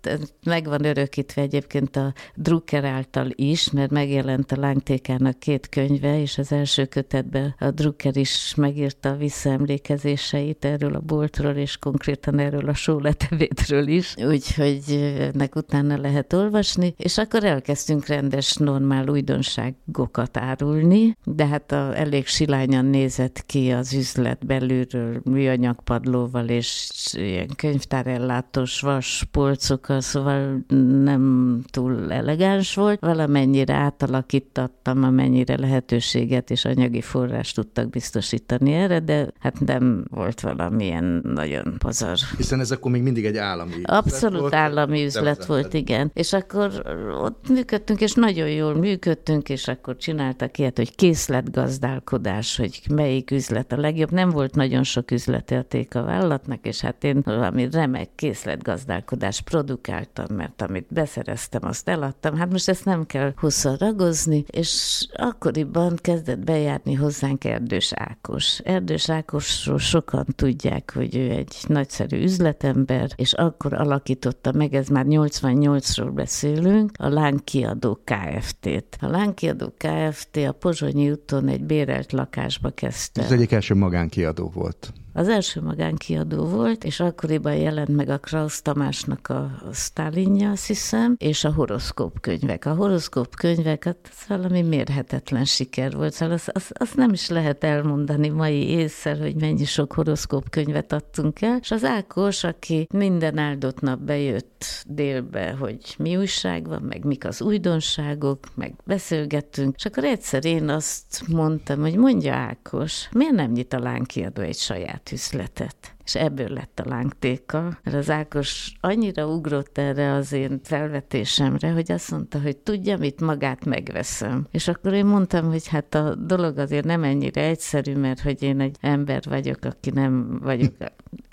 [0.45, 6.39] meg van örökítve egyébként a Drucker által is, mert megjelent a Lángtékának két könyve, és
[6.39, 12.69] az első kötetben a Drucker is megírta a visszaemlékezéseit erről a boltról, és konkrétan erről
[12.69, 14.83] a sóletevétről is, úgyhogy
[15.19, 22.27] ennek utána lehet olvasni, és akkor elkezdtünk rendes, normál újdonságokat árulni, de hát a, elég
[22.27, 30.65] silányan nézett ki az üzlet belülről, műanyagpadlóval és ilyen könyvtárellátós vas polcok sokkal, szóval
[31.05, 33.01] nem túl elegáns volt.
[33.01, 41.21] Valamennyire átalakítattam, amennyire lehetőséget és anyagi forrást tudtak biztosítani erre, de hát nem volt valamilyen
[41.25, 42.17] nagyon pazar.
[42.37, 46.11] Hiszen ez akkor még mindig egy állami Abszolút volt, állami üzlet volt, igen.
[46.15, 46.83] És akkor
[47.23, 53.73] ott működtünk, és nagyon jól működtünk, és akkor csináltak ilyet, hogy készletgazdálkodás, hogy melyik üzlet
[53.73, 54.11] a legjobb.
[54.11, 60.37] Nem volt nagyon sok üzlete a vállalatnak, és hát én valami remek készletgazdálkodás produkt produkáltam,
[60.37, 62.37] mert amit beszereztem, azt eladtam.
[62.37, 68.59] Hát most ezt nem kell hosszan ragozni, és akkoriban kezdett bejárni hozzánk Erdős Ákos.
[68.59, 75.05] Erdős Ákosról sokan tudják, hogy ő egy nagyszerű üzletember, és akkor alakította meg, ez már
[75.09, 78.97] 88-ról beszélünk, a Lánkiadó Kft-t.
[79.01, 80.37] A Lánkiadó Kft.
[80.37, 83.23] a Pozsonyi úton egy bérelt lakásba kezdte.
[83.23, 84.93] Ez egyik első magánkiadó volt.
[85.15, 91.15] Az első magánkiadó volt, és akkoriban jelent meg a Krausz Tamásnak a Stalinja, azt hiszem,
[91.19, 92.67] és a horoszkóp könyvek.
[92.67, 97.65] A horoszkóp könyvek, hát valami mérhetetlen siker volt, szóval azt, azt, azt nem is lehet
[97.65, 103.39] elmondani mai észre, hogy mennyi sok horoszkóp könyvet adtunk el, és az Ákos, aki minden
[103.39, 109.85] áldott nap bejött délbe, hogy mi újság van, meg mik az újdonságok, meg beszélgettünk, és
[109.85, 115.02] akkor egyszer én azt mondtam, hogy mondja Ákos, miért nem nyit a lánkiadó egy saját
[115.03, 115.95] saját üzletet.
[116.05, 121.93] És ebből lett a lángtéka, mert az Ákos annyira ugrott erre az én felvetésemre, hogy
[121.93, 124.47] azt mondta, hogy tudja, mit magát megveszem.
[124.51, 128.61] És akkor én mondtam, hogy hát a dolog azért nem ennyire egyszerű, mert hogy én
[128.61, 130.75] egy ember vagyok, aki nem vagyok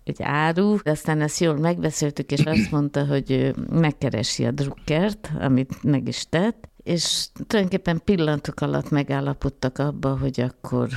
[0.03, 5.84] egy áru, de aztán ezt jól megbeszéltük, és azt mondta, hogy megkeresi a drukkert, amit
[5.84, 10.89] meg is tett, és tulajdonképpen pillantok alatt megállapodtak abba, hogy akkor,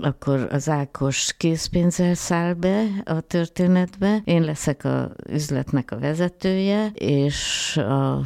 [0.00, 7.76] akkor az Ákos készpénzzel száll be a történetbe, én leszek a üzletnek a vezetője, és
[7.76, 8.20] a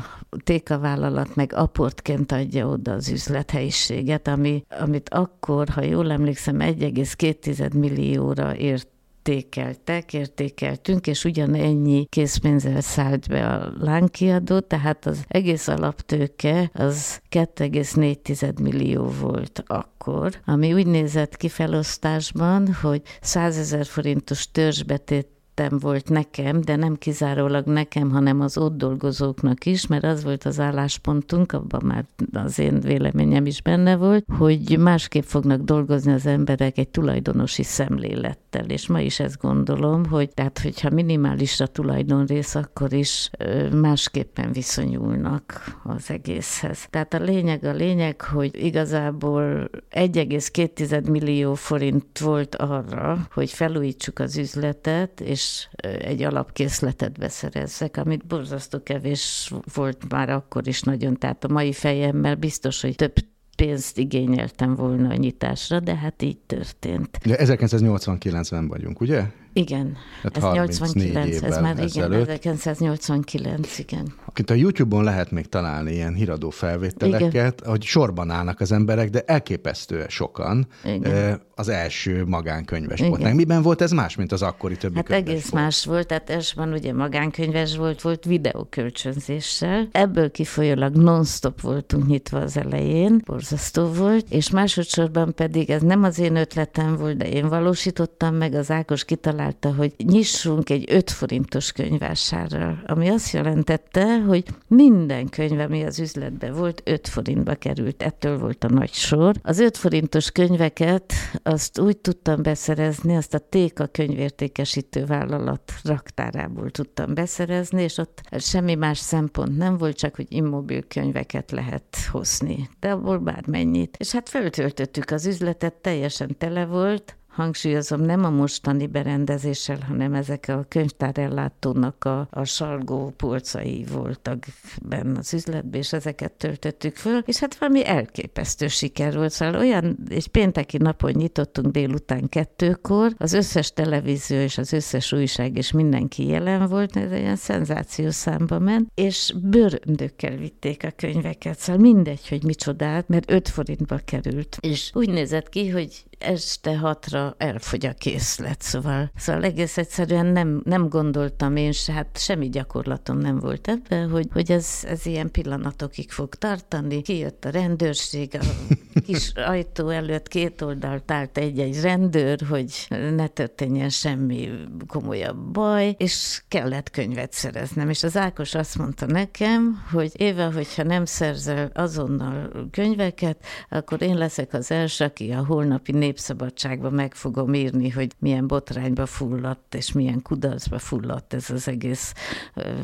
[0.45, 7.75] Téka vállalat meg aportként adja oda az üzlethelyiséget, ami, amit akkor, ha jól emlékszem, 1,2
[7.75, 8.88] millióra ért
[9.29, 18.61] értékeltek, értékeltünk, és ugyanennyi készpénzzel szállt be a lánkiadó, tehát az egész alaptőke az 2,4
[18.63, 26.09] millió volt akkor, ami úgy nézett ki felosztásban, hogy 100 ezer forintos törzsbetét tettem volt
[26.09, 31.53] nekem, de nem kizárólag nekem, hanem az ott dolgozóknak is, mert az volt az álláspontunk,
[31.53, 36.88] abban már az én véleményem is benne volt, hogy másképp fognak dolgozni az emberek egy
[36.88, 43.31] tulajdonosi szemlélettel, és ma is ezt gondolom, hogy tehát, hogyha minimális a tulajdonrész, akkor is
[43.73, 46.87] másképpen viszonyulnak az egészhez.
[46.90, 54.37] Tehát a lényeg a lényeg, hogy igazából 1,2 millió forint volt arra, hogy felújítsuk az
[54.37, 61.16] üzletet, és is egy alapkészletet beszerezzek, amit borzasztó kevés volt már akkor is nagyon.
[61.16, 63.12] Tehát a mai fejemmel biztos, hogy több
[63.57, 67.18] pénzt igényeltem volna a nyitásra, de hát így történt.
[67.24, 69.24] De 1989-ben vagyunk, ugye?
[69.57, 72.29] Igen, Hát ez 89, ez már igen, ezelőtt.
[72.29, 74.12] 1989, igen.
[74.25, 77.55] Akit a YouTube-on lehet még találni ilyen híradó felvételeket, igen.
[77.64, 81.40] hogy sorban állnak az emberek, de elképesztően sokan Igen.
[81.55, 83.11] az első magánkönyves Igen.
[83.11, 83.33] volt.
[83.35, 85.64] Miben volt ez más, mint az akkori többi Hát egész volt?
[85.64, 89.88] más volt, tehát elsőben ugye magánkönyves volt, volt videókölcsönzéssel.
[89.93, 96.19] Ebből kifolyólag non-stop voltunk nyitva az elején, borzasztó volt, és másodszorban pedig ez nem az
[96.19, 99.05] én ötletem volt, de én valósítottam meg, az Ákos
[99.44, 105.98] kitalálta, hogy nyissunk egy 5 forintos könyvvásárral, ami azt jelentette, hogy minden könyv, ami az
[105.98, 109.35] üzletben volt, 5 forintba került, ettől volt a nagy sor.
[109.42, 117.14] Az 5 forintos könyveket azt úgy tudtam beszerezni, azt a Téka könyvértékesítő vállalat raktárából tudtam
[117.14, 122.68] beszerezni, és ott semmi más szempont nem volt, csak hogy immobil könyveket lehet hozni.
[122.80, 123.96] De abból bármennyit.
[123.98, 130.44] És hát föltöltöttük az üzletet, teljesen tele volt, hangsúlyozom, nem a mostani berendezéssel, hanem ezek
[130.49, 134.44] a könyvtárellátónak a, a salgó polcai voltak
[134.83, 139.31] benne az üzletben, és ezeket töltöttük föl, és hát valami elképesztő siker volt.
[139.31, 145.57] Szóval olyan, egy pénteki napon nyitottunk délután kettőkor, az összes televízió és az összes újság
[145.57, 151.59] és mindenki jelen volt, ez egy ilyen szenzációs számba ment, és bőröndökkel vitték a könyveket,
[151.59, 154.57] szóval mindegy, hogy micsodát, mert 5 forintba került.
[154.61, 160.63] És úgy nézett ki, hogy este hatra elfogy a készlet, szóval, szóval egész egyszerűen nem,
[160.65, 165.31] nem gondoltam én se, hát semmi gyakorlatom nem volt ebben, hogy, hogy ez, ez ilyen
[165.31, 167.03] pillanatokig fog tartani.
[167.03, 168.45] Kijött a rendőrség, a
[169.07, 174.51] kis ajtó előtt két oldalt állt egy-egy rendőr, hogy ne történjen semmi
[174.87, 177.89] komolyabb baj, és kellett könyvet szereznem.
[177.91, 184.17] És az Ákos azt mondta nekem, hogy Éva, hogyha nem szerzel azonnal könyveket, akkor én
[184.17, 189.92] leszek az első, aki a holnapi népszabadságban meg fogom írni, hogy milyen botrányba fulladt, és
[189.92, 192.12] milyen kudarcba fulladt ez az egész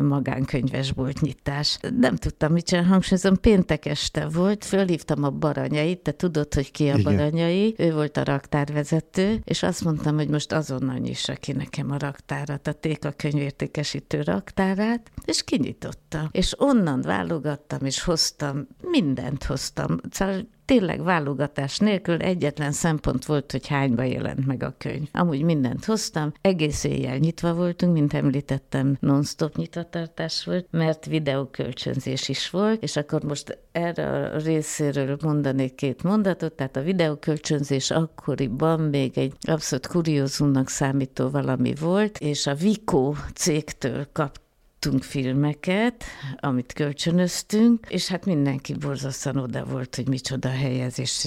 [0.00, 1.78] magánkönyvesbolt nyitás.
[1.98, 6.88] Nem tudtam mit csinálni, hangsúlyozom, péntek este volt, fölhívtam a Baranyait, te tudod, hogy ki
[6.88, 7.02] a Igen.
[7.02, 11.98] Baranyai, ő volt a raktárvezető, és azt mondtam, hogy most azonnal nyissa ki nekem a
[11.98, 16.28] raktárat, a Téka könyvértékesítő raktárát, és kinyitotta.
[16.32, 19.96] És onnan válogattam, és hoztam, mindent hoztam.
[20.10, 25.08] Szóval tényleg válogatás nélkül egyetlen szempont volt, hogy hányba jelent meg a könyv.
[25.12, 32.50] Amúgy mindent hoztam, egész éjjel nyitva voltunk, mint említettem, non-stop nyitvatartás volt, mert videókölcsönzés is
[32.50, 39.18] volt, és akkor most erre a részéről mondanék két mondatot, tehát a videókölcsönzés akkoriban még
[39.18, 44.48] egy abszolút kuriózumnak számító valami volt, és a Vico cégtől kaptam
[44.82, 46.04] láttunk filmeket,
[46.36, 51.26] amit kölcsönöztünk, és hát mindenki borzasztóan oda volt, hogy micsoda helyezés,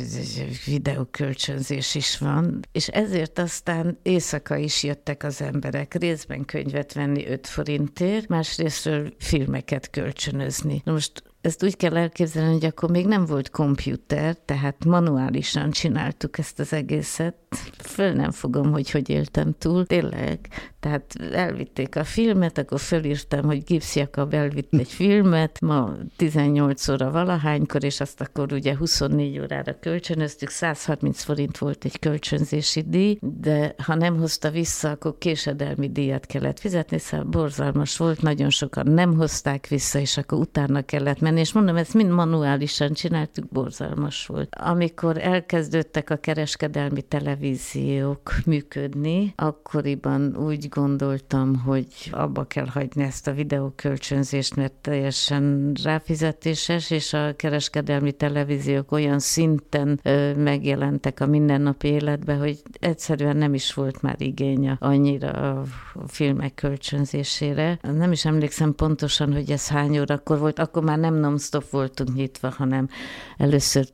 [0.65, 7.47] videókölcsönzés is van, és ezért aztán éjszaka is jöttek az emberek részben könyvet venni 5
[7.47, 10.81] forintért, másrésztről filmeket kölcsönözni.
[10.85, 16.37] Na most ezt úgy kell elképzelni, hogy akkor még nem volt komputer, tehát manuálisan csináltuk
[16.37, 17.35] ezt az egészet.
[17.77, 20.39] Föl nem fogom, hogy hogy éltem túl, tényleg.
[20.79, 27.11] Tehát elvitték a filmet, akkor fölírtam, hogy Gibbs Jakab elvitt egy filmet, ma 18 óra
[27.11, 33.75] valahánykor, és azt akkor ugye 24 órára kölcsönöztük, 130 forint volt egy kölcsönzési díj, de
[33.83, 39.15] ha nem hozta vissza, akkor késedelmi díjat kellett fizetni, szóval borzalmas volt, nagyon sokan nem
[39.15, 44.55] hozták vissza, és akkor utána kellett menni, és mondom, ezt mind manuálisan csináltuk, borzalmas volt.
[44.59, 53.31] Amikor elkezdődtek a kereskedelmi televíziók működni, akkoriban úgy gondoltam, hogy abba kell hagyni ezt a
[53.31, 62.35] videókölcsönzést, mert teljesen ráfizetéses, és a kereskedelmi televíziók olyan szinten ö, megjelentek a mindennapi életbe,
[62.35, 65.63] hogy egyszerűen nem is volt már igénye annyira a
[66.07, 67.79] filmek kölcsönzésére.
[67.81, 72.49] Nem is emlékszem pontosan, hogy ez hány órakor volt, akkor már nem non-stop voltunk nyitva,
[72.49, 72.89] hanem
[73.37, 73.85] először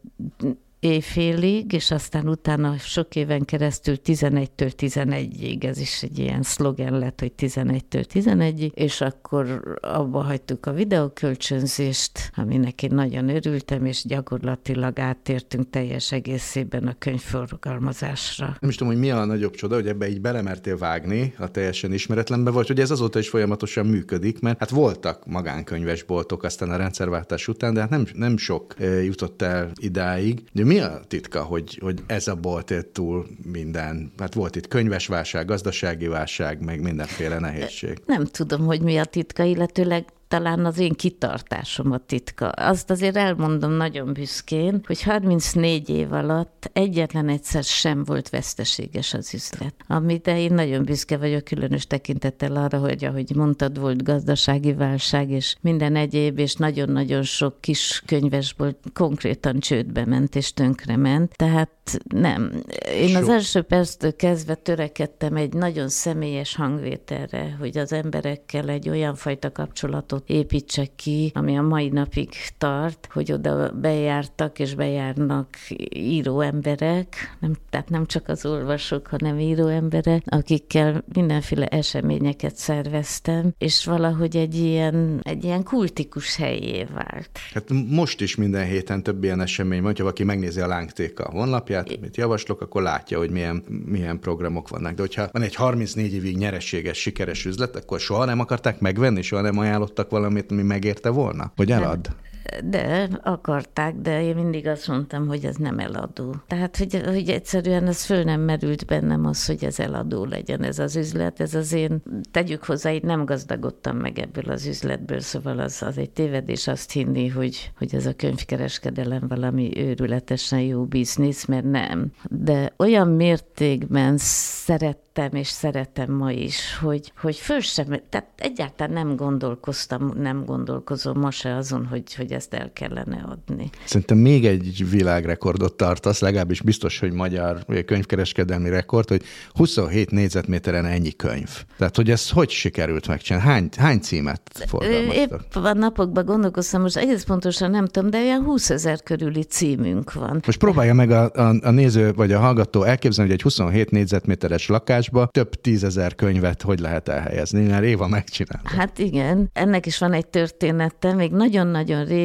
[0.79, 7.19] éjfélig, és aztán utána sok éven keresztül 11-től 11-ig, ez is egy ilyen szlogen lett,
[7.19, 14.99] hogy 11-től 11-ig, és akkor abba hagytuk a videókölcsönzést, aminek én nagyon örültem, és gyakorlatilag
[14.99, 18.57] áttértünk teljes egészében a könyvforgalmazásra.
[18.59, 21.93] Nem is tudom, hogy mi a nagyobb csoda, hogy ebbe így belemertél vágni, a teljesen
[21.93, 27.47] ismeretlenbe vagy, hogy ez azóta is folyamatosan működik, mert hát voltak magánkönyvesboltok aztán a rendszerváltás
[27.47, 30.43] után, de hát nem, nem sok eh, jutott el idáig.
[30.51, 34.11] De mi a titka, hogy, hogy ez a bolt élt túl minden?
[34.17, 38.01] Hát volt itt könyvesválság, gazdasági válság, meg mindenféle nehézség.
[38.05, 42.49] Nem tudom, hogy mi a titka, illetőleg talán az én kitartásom a titka.
[42.49, 49.33] Azt azért elmondom nagyon büszkén, hogy 34 év alatt egyetlen egyszer sem volt veszteséges az
[49.33, 49.73] üzlet.
[49.87, 55.55] Amire én nagyon büszke vagyok, különös tekintettel arra, hogy ahogy mondtad, volt gazdasági válság, és
[55.61, 61.35] minden egyéb, és nagyon-nagyon sok kis könyvesból konkrétan csődbe ment és tönkre ment.
[61.35, 61.69] Tehát
[62.13, 62.51] nem.
[62.93, 63.21] Én Sok.
[63.21, 69.51] az első perctől kezdve törekedtem egy nagyon személyes hangvételre, hogy az emberekkel egy olyan fajta
[69.51, 75.47] kapcsolatot építsek ki, ami a mai napig tart, hogy oda bejártak és bejárnak
[75.93, 83.53] író emberek, nem, tehát nem csak az olvasók, hanem író emberek, akikkel mindenféle eseményeket szerveztem,
[83.57, 87.29] és valahogy egy ilyen, egy ilyen kultikus helyé vált.
[87.53, 91.93] Hát most is minden héten több ilyen esemény van, ha valaki megnézi a Lángtéka honlapját,
[91.97, 94.93] amit javaslok, akkor látja, hogy milyen, milyen programok vannak.
[94.93, 99.41] De hogyha van egy 34 évig nyereséges, sikeres üzlet, akkor soha nem akarták megvenni, soha
[99.41, 101.51] nem ajánlottak valamit, ami megérte volna?
[101.55, 102.07] Hogy elad?
[102.07, 102.28] Nem
[102.63, 106.35] de akarták, de én mindig azt mondtam, hogy ez nem eladó.
[106.47, 110.79] Tehát, hogy, hogy egyszerűen ez föl nem merült bennem az, hogy ez eladó legyen ez
[110.79, 111.39] az üzlet.
[111.39, 115.97] Ez az én, tegyük hozzá, én nem gazdagodtam meg ebből az üzletből, szóval az, az
[115.97, 122.11] egy tévedés azt hinni, hogy, hogy ez a könyvkereskedelem valami őrületesen jó biznisz, mert nem.
[122.29, 128.93] De olyan mértékben szeret szerettem és szeretem ma is, hogy, hogy föl sem, tehát egyáltalán
[128.93, 133.69] nem gondolkoztam, nem gondolkozom ma se azon, hogy, hogy ezt el kellene adni.
[133.85, 139.23] Szerintem még egy világrekordot tartasz, legalábbis biztos, hogy magyar könyvkereskedelmi rekord, hogy
[139.53, 141.49] 27 négyzetméteren ennyi könyv.
[141.77, 143.47] Tehát, hogy ez hogy sikerült megcsinálni?
[143.47, 145.41] Hány, hány címet forgalmaztak?
[145.55, 150.13] Épp a napokban gondolkoztam, most egész pontosan nem tudom, de olyan 20 ezer körüli címünk
[150.13, 150.41] van.
[150.45, 154.67] Most próbálja meg a, a, a néző vagy a hallgató elképzelni, hogy egy 27 négyzetméteres
[154.67, 158.69] lakás lakásba több tízezer könyvet hogy lehet elhelyezni, mert Éva megcsinálta.
[158.69, 161.13] Hát igen, ennek is van egy története.
[161.13, 162.18] Még nagyon-nagyon régen,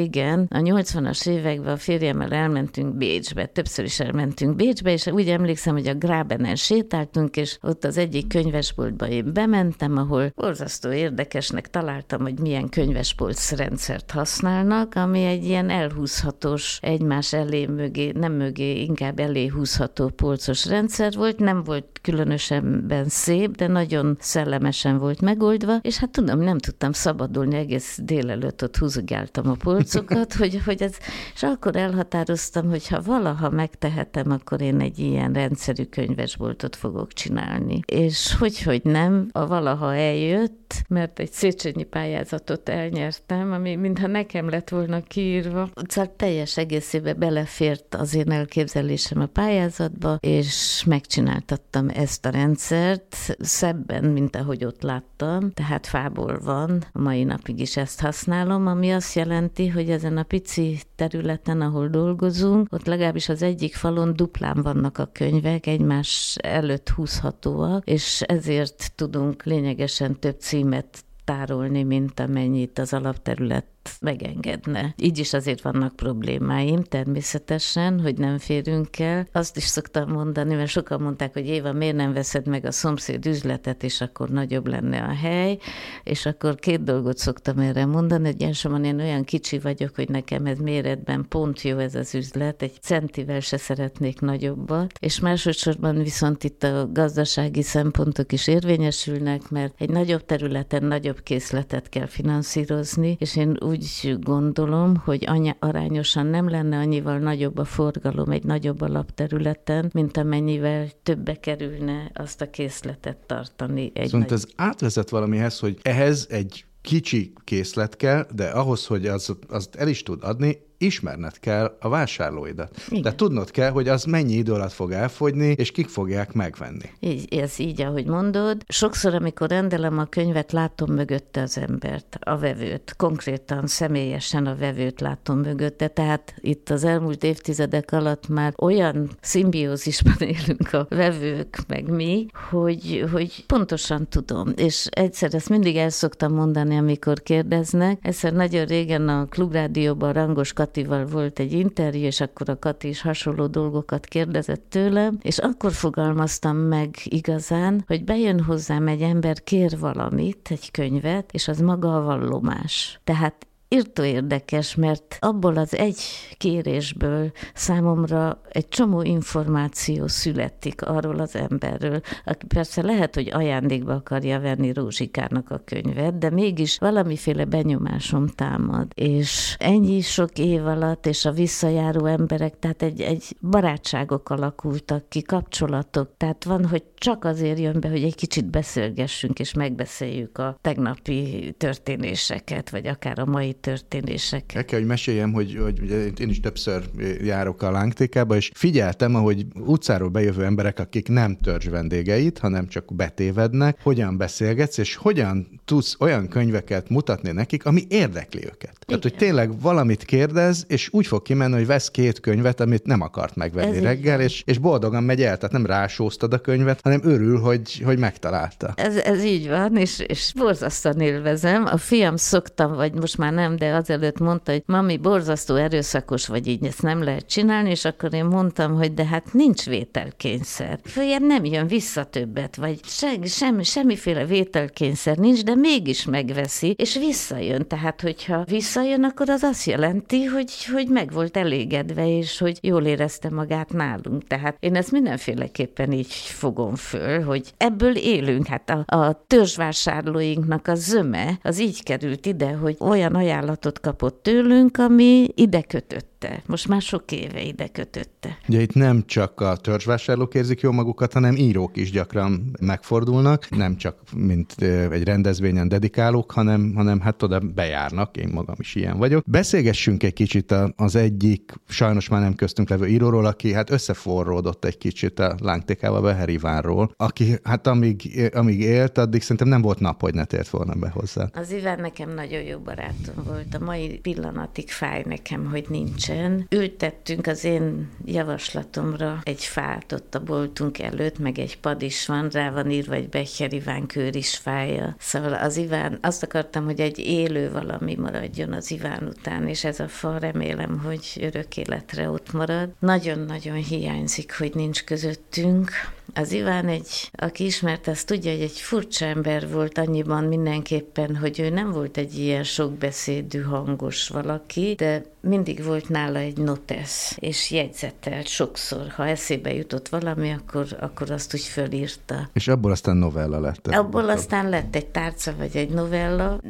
[0.49, 5.87] a 80-as években a férjemmel elmentünk Bécsbe, többször is elmentünk Bécsbe, és úgy emlékszem, hogy
[5.87, 12.39] a Grábenen sétáltunk, és ott az egyik könyvesboltba én bementem, ahol borzasztó érdekesnek találtam, hogy
[12.39, 19.47] milyen könyvespolc rendszert használnak, ami egy ilyen elhúzhatós, egymás elé mögé, nem mögé, inkább elé
[19.47, 25.97] húzható polcos rendszer volt, nem volt különösen ben szép, de nagyon szellemesen volt megoldva, és
[25.97, 29.55] hát tudom, nem tudtam szabadulni, egész délelőtt ott húzogáltam a
[29.93, 30.97] polcokat, hogy, hogy ez,
[31.35, 37.81] és akkor elhatároztam, hogy ha valaha megtehetem, akkor én egy ilyen rendszerű könyvesboltot fogok csinálni.
[37.87, 44.49] És hogy, hogy nem, a valaha eljött, mert egy Széchenyi pályázatot elnyertem, ami mintha nekem
[44.49, 45.69] lett volna kiírva.
[45.89, 54.05] Szóval teljes egészébe belefért az én elképzelésem a pályázatba, és megcsináltattam ezt a rendszert szebben,
[54.05, 59.15] mint ahogy ott láttam, tehát fából van, a mai napig is ezt használom, ami azt
[59.15, 64.99] jelenti, hogy ezen a pici területen, ahol dolgozunk, ott legalábbis az egyik falon duplán vannak
[64.99, 72.93] a könyvek, egymás előtt húzhatóak, és ezért tudunk lényegesen több címet tárolni, mint amennyit az
[72.93, 73.67] alapterület
[74.01, 74.95] megengedne.
[74.97, 79.27] Így is azért vannak problémáim természetesen, hogy nem férünk el.
[79.33, 83.27] Azt is szoktam mondani, mert sokan mondták, hogy Éva, miért nem veszed meg a szomszéd
[83.27, 85.59] üzletet, és akkor nagyobb lenne a hely,
[86.03, 90.59] és akkor két dolgot szoktam erre mondani, hogy én olyan kicsi vagyok, hogy nekem ez
[90.59, 96.63] méretben pont jó ez az üzlet, egy centivel se szeretnék nagyobbat, és másodszorban viszont itt
[96.63, 103.57] a gazdasági szempontok is érvényesülnek, mert egy nagyobb területen nagyobb készletet kell finanszírozni, és én
[103.61, 109.91] úgy úgy gondolom, hogy anya, arányosan nem lenne annyival nagyobb a forgalom egy nagyobb alapterületen,
[109.93, 113.91] mint amennyivel többe kerülne azt a készletet tartani.
[113.95, 114.33] Egy Szóval nagy...
[114.33, 119.89] ez átvezet valamihez, hogy ehhez egy kicsi készlet kell, de ahhoz, hogy az, azt el
[119.89, 122.77] is tud adni, ismerned kell a vásárlóidat.
[122.89, 123.03] Igen.
[123.03, 126.91] De tudnod kell, hogy az mennyi idő alatt fog elfogyni, és kik fogják megvenni.
[127.01, 128.65] Így, ez így, ahogy mondod.
[128.69, 132.95] Sokszor, amikor rendelem a könyvet, látom mögötte az embert, a vevőt.
[132.97, 135.89] Konkrétan, személyesen a vevőt látom mögötte.
[135.89, 143.05] Tehát itt az elmúlt évtizedek alatt már olyan szimbiózisban élünk a vevők, meg mi, hogy,
[143.13, 144.53] hogy pontosan tudom.
[144.57, 147.99] És egyszer ezt mindig el szoktam mondani, amikor kérdeznek.
[148.03, 153.01] Egyszer nagyon régen a Klubrádióban Rangos Katival volt egy interjú, és akkor a Kati is
[153.01, 159.79] hasonló dolgokat kérdezett tőlem, és akkor fogalmaztam meg igazán, hogy bejön hozzám egy ember, kér
[159.79, 163.01] valamit, egy könyvet, és az maga a vallomás.
[163.05, 166.01] Tehát írtó érdekes, mert abból az egy
[166.37, 174.41] kérésből számomra egy csomó információ születik arról az emberről, aki persze lehet, hogy ajándékba akarja
[174.41, 178.87] venni Rózsikának a könyvet, de mégis valamiféle benyomásom támad.
[178.95, 185.23] És ennyi sok év alatt, és a visszajáró emberek, tehát egy, egy barátságok alakultak ki,
[185.23, 190.59] kapcsolatok, tehát van, hogy csak azért jön be, hogy egy kicsit beszélgessünk, és megbeszéljük a
[190.61, 194.57] tegnapi történéseket, vagy akár a mai történéseket.
[194.57, 195.83] El kell, hogy meséljem, hogy, hogy
[196.21, 196.83] én is többször
[197.23, 202.95] járok a lángtékába, és figyeltem, ahogy utcáról bejövő emberek, akik nem törzs vendégeit, hanem csak
[202.95, 208.63] betévednek, hogyan beszélgetsz, és hogyan tudsz olyan könyveket mutatni nekik, ami érdekli őket.
[208.63, 208.85] Igen.
[208.87, 213.01] Tehát, hogy tényleg valamit kérdez, és úgy fog kimenni, hogy vesz két könyvet, amit nem
[213.01, 217.01] akart megvenni Ez reggel, és, és boldogan megy el, tehát nem rásóztad a könyvet, hanem
[217.05, 218.73] örül, hogy, hogy megtalálta.
[218.77, 221.67] Ez, ez így van, és, és borzasztóan élvezem.
[221.67, 226.47] A fiam szoktam, vagy most már nem, de azelőtt mondta, hogy mami, borzasztó erőszakos vagy
[226.47, 230.79] így, ezt nem lehet csinálni, és akkor én mondtam, hogy de hát nincs vételkényszer.
[230.85, 236.99] Följebb nem jön vissza többet, vagy se, semmi, semmiféle vételkényszer nincs, de mégis megveszi, és
[236.99, 237.67] visszajön.
[237.69, 242.85] Tehát, hogyha visszajön, akkor az azt jelenti, hogy, hogy meg volt elégedve, és hogy jól
[242.85, 244.27] érezte magát nálunk.
[244.27, 248.47] Tehát én ezt mindenféleképpen így fogom föl, hogy ebből élünk.
[248.47, 254.79] Hát a, a törzsvásárlóinknak a zöme az így került ide, hogy olyan ajánlatot kapott tőlünk,
[254.79, 256.43] ami ide kötött kötötte.
[256.47, 258.39] Most már sok éve ide kötötte.
[258.49, 263.77] Ugye itt nem csak a törzsvásárlók érzik jól magukat, hanem írók is gyakran megfordulnak, nem
[263.77, 264.55] csak mint
[264.91, 269.25] egy rendezvényen dedikálók, hanem, hanem hát oda bejárnak, én magam is ilyen vagyok.
[269.27, 274.79] Beszélgessünk egy kicsit az egyik, sajnos már nem köztünk levő íróról, aki hát összeforródott egy
[274.79, 280.01] kicsit a lángtékával Beher Ivánról, aki hát amíg, amíg élt, addig szerintem nem volt nap,
[280.01, 281.29] hogy ne tért volna be hozzá.
[281.33, 283.55] Az Iván nekem nagyon jó barátom volt.
[283.55, 290.15] A mai pillanatig fáj nekem, hogy nincs Pécsen ültettünk az én javaslatomra egy fát ott
[290.15, 294.17] a boltunk előtt, meg egy pad is van, rá van írva egy Becher Iván kőr
[294.17, 294.97] is fája.
[294.99, 299.81] Szóval az Iván, azt akartam, hogy egy élő valami maradjon az Iván után, és ez
[299.81, 302.69] a fa remélem, hogy örök életre ott marad.
[302.79, 305.71] Nagyon-nagyon hiányzik, hogy nincs közöttünk.
[306.15, 311.41] Az Iván egy, aki ismert, azt tudja, hogy egy furcsa ember volt annyiban mindenképpen, hogy
[311.41, 317.51] ő nem volt egy ilyen sokbeszédű, hangos valaki, de mindig volt nála egy notesz, és
[317.51, 318.89] jegyzetelt sokszor.
[318.89, 322.29] Ha eszébe jutott valami, akkor, akkor azt úgy fölírta.
[322.33, 323.67] És abból aztán novella lett.
[323.67, 324.15] Abból akkor.
[324.15, 326.41] aztán lett egy tárca, vagy egy novella.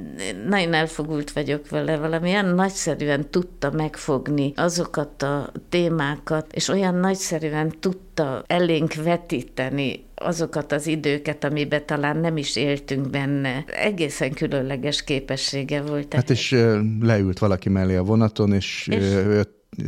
[0.48, 8.42] Nagyon elfogult vagyok vele, valamilyen nagyszerűen tudta megfogni azokat a témákat, és olyan nagyszerűen tudta
[8.46, 13.64] elénk vetíteni azokat az időket, amiben talán nem is éltünk benne.
[13.66, 16.14] Egészen különleges képessége volt.
[16.14, 16.56] Hát és
[17.00, 19.04] leült valaki mellé a vonaton, és, és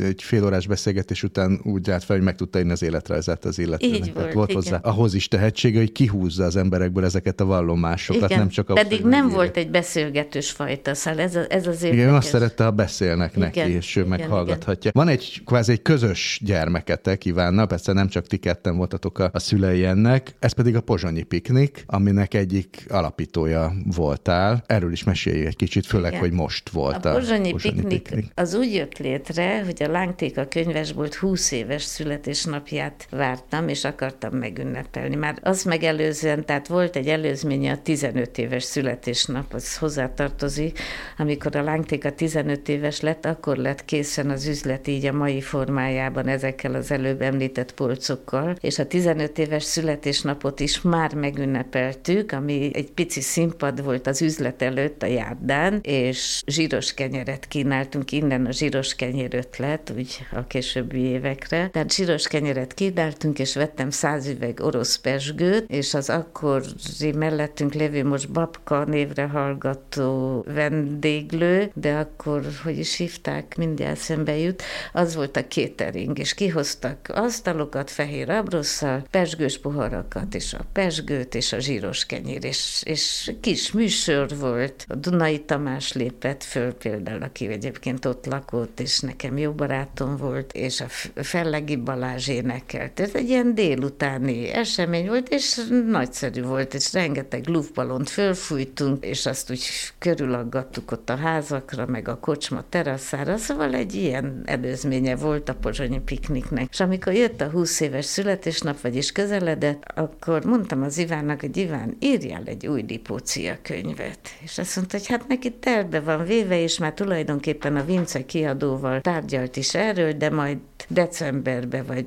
[0.01, 3.59] egy fél órás beszélgetés után úgy állt fel, hogy meg tudta írni az életrajzát az
[3.59, 3.97] illetőnek.
[3.97, 8.39] Így volt, volt hozzá ahhoz is tehetsége, hogy kihúzza az emberekből ezeket a vallomásokat, igen,
[8.39, 9.35] nem csak Pedig nem írja.
[9.35, 12.03] volt egy beszélgetős fajta, szóval ez, a, ez az érdekes.
[12.03, 14.89] Igen, azt szerette, ha beszélnek igen, neki, és ő igen, meghallgathatja.
[14.89, 15.05] Igen.
[15.05, 19.39] Van egy kvázi egy közös gyermeketek, Ivánna, persze nem csak ti ketten voltatok a, a
[19.39, 24.63] szülei ennek, ez pedig a Pozsonyi Piknik, aminek egyik alapítója voltál.
[24.65, 26.19] Erről is mesélj egy kicsit, főleg, igen.
[26.21, 28.31] hogy most volt a, a Pozsonyi, Pozsonyi Piknik, Piknik.
[28.35, 34.33] Az úgy jött létre, hogy hogy a Lángtéka könyvesbolt 20 éves születésnapját vártam, és akartam
[34.33, 35.15] megünnepelni.
[35.15, 40.79] Már az megelőzően, tehát volt egy előzménye a 15 éves születésnap, az hozzátartozik,
[41.17, 46.27] amikor a Lángtéka 15 éves lett, akkor lett készen az üzlet így a mai formájában
[46.27, 52.91] ezekkel az előbb említett polcokkal, és a 15 éves születésnapot is már megünnepeltük, ami egy
[52.91, 58.95] pici színpad volt az üzlet előtt a járdán, és zsíros kenyeret kínáltunk, innen a zsíros
[58.95, 61.69] kenyér ötlet lett, úgy a későbbi évekre.
[61.69, 68.03] Tehát zsíros kenyeret kínáltunk, és vettem száz üveg orosz pesgőt, és az akkori mellettünk lévő
[68.05, 74.63] most babka névre hallgató vendéglő, de akkor, hogy is hívták, mindjárt szembe jut,
[74.93, 81.53] az volt a catering, és kihoztak asztalokat fehér abrosszal, pesgős poharakat, és a pesgőt, és
[81.53, 84.85] a zsíros kenyér, és, és kis műsor volt.
[84.87, 90.17] A Dunai Tamás lépett föl például, aki egyébként ott lakott, és nekem jó jó barátom
[90.17, 90.85] volt, és a
[91.15, 92.99] Fellegi Balázs énekelt.
[92.99, 99.51] Ez egy ilyen délutáni esemény volt, és nagyszerű volt, és rengeteg luftbalont fölfújtunk, és azt
[99.51, 99.63] úgy
[99.99, 105.99] körülaggattuk ott a házakra, meg a kocsma teraszára, szóval egy ilyen előzménye volt a pozsonyi
[105.99, 106.67] pikniknek.
[106.71, 111.97] És amikor jött a 20 éves születésnap, vagyis közeledett, akkor mondtam az Ivánnak, hogy Iván,
[111.99, 114.19] írjál egy új Lipócia könyvet.
[114.43, 119.01] És azt mondta, hogy hát neki terve van véve, és már tulajdonképpen a Vince kiadóval
[119.37, 120.57] tárgyalt is erről, de majd
[120.87, 122.05] decemberbe, vagy,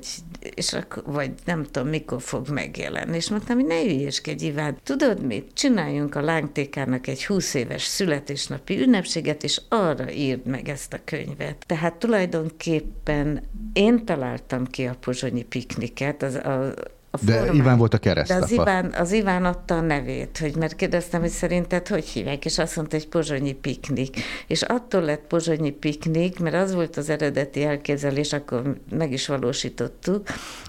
[0.55, 3.15] és akkor, vagy nem tudom, mikor fog megjelenni.
[3.15, 5.53] És mondtam, hogy ne ügyeskedj, Iván, tudod mit?
[5.53, 11.63] Csináljunk a lángtékának egy 20 éves születésnapi ünnepséget, és arra írd meg ezt a könyvet.
[11.65, 16.73] Tehát tulajdonképpen én találtam ki a pozsonyi pikniket, az, a,
[17.11, 17.49] a De.
[17.53, 18.39] Iván volt a keresztapa.
[18.39, 22.45] De az Iván, az Iván adta a nevét, hogy mert kérdeztem, hogy szerinted hogy hívják,
[22.45, 24.21] és azt mondta, hogy pozsonyi piknik.
[24.47, 30.27] És attól lett pozsonyi piknik, mert az volt az eredeti elképzelés, akkor meg is valósítottuk,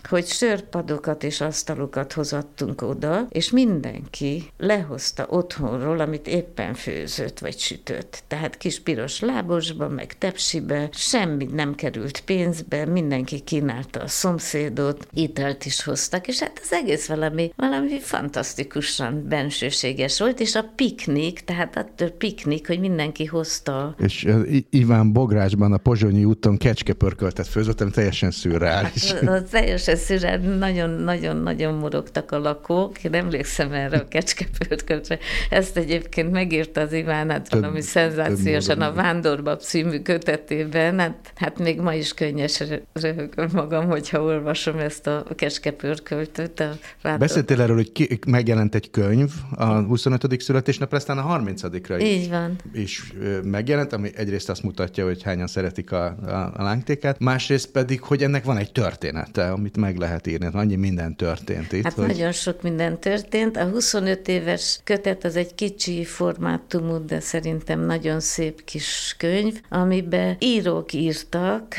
[0.08, 8.22] hogy sörpadokat és asztalokat hozattunk oda, és mindenki lehozta otthonról, amit éppen főzött vagy sütött.
[8.28, 15.64] Tehát kis piros lábosba, meg tepsibe, semmi nem került pénzbe, mindenki kínálta a szomszédot, italt
[15.64, 21.76] is hoztak, és hát az egész valami, valami fantasztikusan bensőséges volt, és a piknik, tehát
[21.76, 23.94] attól piknik, hogy mindenki hozta.
[23.98, 24.28] És
[24.70, 29.12] Iván Bográsban a Pozsonyi úton kecskepörköltet főzött, ami teljesen szürreális.
[29.12, 35.18] Hát, az teljesen szürreális, nagyon-nagyon-nagyon morogtak a lakók, én emlékszem erre a kecskepörköltre.
[35.50, 41.58] Ezt egyébként megírta az Iván, hát több, valami szenzációsan a Vándorba című kötetében, hát, hát
[41.58, 42.62] még ma is könnyes
[42.92, 47.18] röhögöm magam, hogyha olvasom ezt a kecskepörkölt költött a Rátor.
[47.18, 50.40] Beszéltél erről, hogy ki, megjelent egy könyv a 25.
[50.40, 52.08] születésnapra, aztán a 30-ra is.
[52.08, 52.56] Így van.
[52.72, 53.12] És
[53.42, 58.22] megjelent, ami egyrészt azt mutatja, hogy hányan szeretik a, a, a lángtékát, másrészt pedig, hogy
[58.22, 60.44] ennek van egy története, amit meg lehet írni.
[60.44, 61.84] Hát annyi minden történt itt.
[61.84, 62.06] Hát hogy...
[62.06, 63.56] nagyon sok minden történt.
[63.56, 70.36] A 25 éves kötet az egy kicsi formátumú, de szerintem nagyon szép kis könyv, amiben
[70.38, 71.74] írók írtak,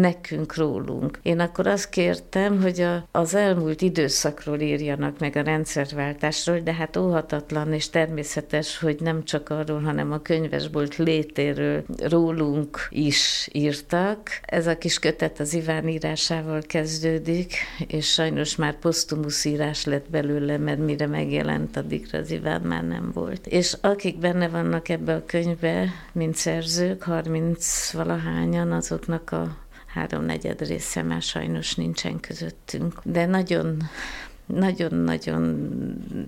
[0.00, 1.18] nekünk rólunk.
[1.22, 6.96] Én akkor azt kértem, hogy a, az elmúlt időszakról írjanak meg a rendszerváltásról, de hát
[6.96, 14.40] óhatatlan és természetes, hogy nem csak arról, hanem a könyvesbolt létéről rólunk is írtak.
[14.42, 17.54] Ez a kis kötet az Iván írásával kezdődik,
[17.86, 23.10] és sajnos már posztumusz írás lett belőle, mert mire megjelent, addigra az Iván már nem
[23.14, 23.46] volt.
[23.46, 31.02] És akik benne vannak ebbe a könyvbe, mint szerzők, 30 valahányan, azoknak a háromnegyed része
[31.02, 33.00] már sajnos nincsen közöttünk.
[33.04, 33.82] De nagyon
[34.54, 35.68] nagyon-nagyon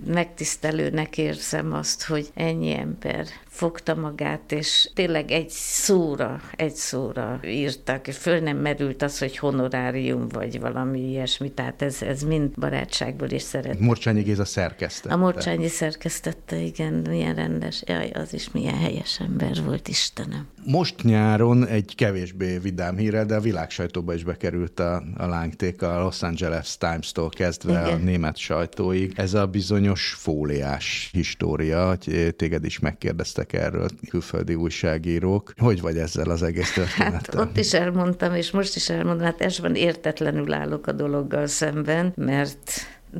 [0.07, 8.09] megtisztelőnek érzem azt, hogy ennyi ember fogta magát, és tényleg egy szóra, egy szóra írtak,
[8.09, 13.31] és föl nem merült az, hogy honorárium, vagy valami ilyesmi, tehát ez, ez mind barátságból
[13.31, 13.81] is szeret.
[13.81, 15.14] Morcsányi Géza szerkesztette.
[15.14, 20.47] A Morcsányi szerkesztette, igen, milyen rendes, jaj, az is milyen helyes ember volt, Istenem.
[20.64, 26.03] Most nyáron egy kevésbé vidám híre, de a világsajtóba is bekerült a, a lángték a
[26.03, 28.01] Los Angeles Times-tól kezdve igen.
[28.01, 29.12] a német sajtóig.
[29.16, 35.52] Ez a bizonyos fóliás história, hogy téged is megkérdeztek erről külföldi újságírók.
[35.56, 37.40] Hogy vagy ezzel az egész történettel?
[37.40, 42.12] Hát ott is elmondtam, és most is elmondom, hát esben értetlenül állok a dologgal szemben,
[42.16, 42.70] mert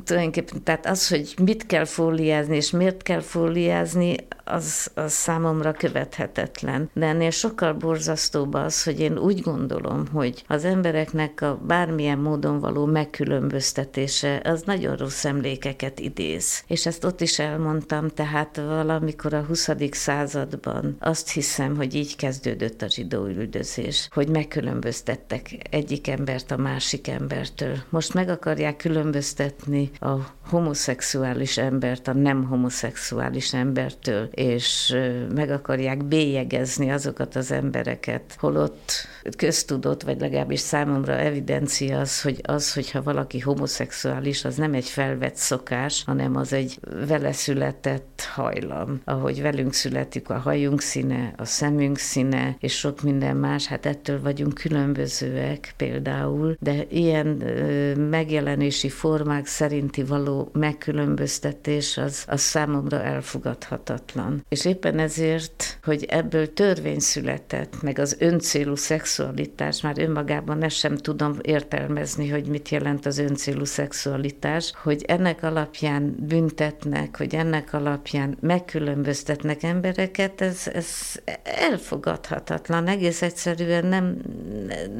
[0.03, 4.15] tulajdonképpen, tehát az, hogy mit kell fóliázni, és miért kell fóliázni,
[4.51, 6.89] az, az számomra követhetetlen.
[6.93, 12.59] De ennél sokkal borzasztóbb az, hogy én úgy gondolom, hogy az embereknek a bármilyen módon
[12.59, 16.63] való megkülönböztetése, az nagyon rossz emlékeket idéz.
[16.67, 19.69] És ezt ott is elmondtam, tehát valamikor a 20.
[19.91, 27.07] században azt hiszem, hogy így kezdődött a zsidó üldözés, hogy megkülönböztettek egyik embert a másik
[27.07, 27.77] embertől.
[27.89, 30.15] Most meg akarják különböztetni a
[30.49, 34.95] homoszexuális embert a nem homoszexuális embertől, és
[35.35, 38.91] meg akarják bélyegezni azokat az embereket, holott
[39.37, 45.35] köztudott, vagy legalábbis számomra evidencia az, hogy az, hogyha valaki homoszexuális, az nem egy felvett
[45.35, 49.01] szokás, hanem az egy vele született hajlam.
[49.05, 54.21] Ahogy velünk születik a hajunk színe, a szemünk színe, és sok minden más, hát ettől
[54.21, 57.27] vagyunk különbözőek például, de ilyen
[58.09, 64.45] megjelenési formák szerinti való megkülönböztetés az, az számomra elfogadhatatlan elfogadhatatlan.
[64.49, 70.97] És éppen ezért, hogy ebből törvény született, meg az öncélú szexualitás, már önmagában ezt sem
[70.97, 78.37] tudom értelmezni, hogy mit jelent az öncélú szexualitás, hogy ennek alapján büntetnek, hogy ennek alapján
[78.39, 80.87] megkülönböztetnek embereket, ez, ez
[81.43, 82.87] elfogadhatatlan.
[82.87, 84.17] Egész egyszerűen nem,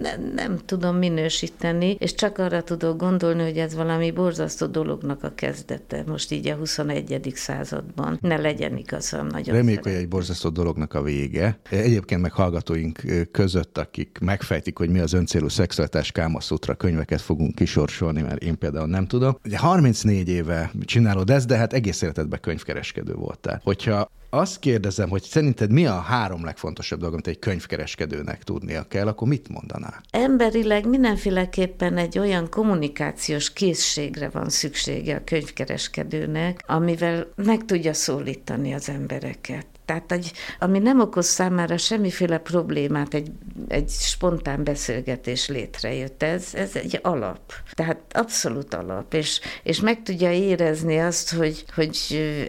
[0.01, 5.31] nem, nem tudom minősíteni, és csak arra tudok gondolni, hogy ez valami borzasztó dolognak a
[5.35, 7.31] kezdete, most így a 21.
[7.35, 8.17] században.
[8.21, 8.71] Ne legyen
[9.11, 11.59] igazam, nagyon Reméljük, hogy egy borzasztó dolognak a vége.
[11.69, 13.01] Egyébként meg hallgatóink
[13.31, 18.87] között, akik megfejtik, hogy mi az öncélú szexualitás Kámaszutra könyveket fogunk kisorsolni, mert én például
[18.87, 19.37] nem tudom.
[19.45, 23.61] Ugye 34 éve csinálod ezt, de hát egész életedben könyvkereskedő voltál.
[23.63, 29.07] Hogyha azt kérdezem, hogy szerinted mi a három legfontosabb dolog, amit egy könyvkereskedőnek tudnia kell,
[29.07, 30.01] akkor mit mondanál?
[30.11, 38.89] Emberileg mindenféleképpen egy olyan kommunikációs készségre van szüksége a könyvkereskedőnek, amivel meg tudja szólítani az
[38.89, 39.65] embereket.
[39.85, 43.31] Tehát, egy, ami nem okoz számára semmiféle problémát, egy,
[43.67, 46.23] egy spontán beszélgetés létrejött.
[46.23, 47.39] Ez, ez egy alap.
[47.71, 49.13] Tehát abszolút alap.
[49.13, 51.97] És, és meg tudja érezni azt, hogy, hogy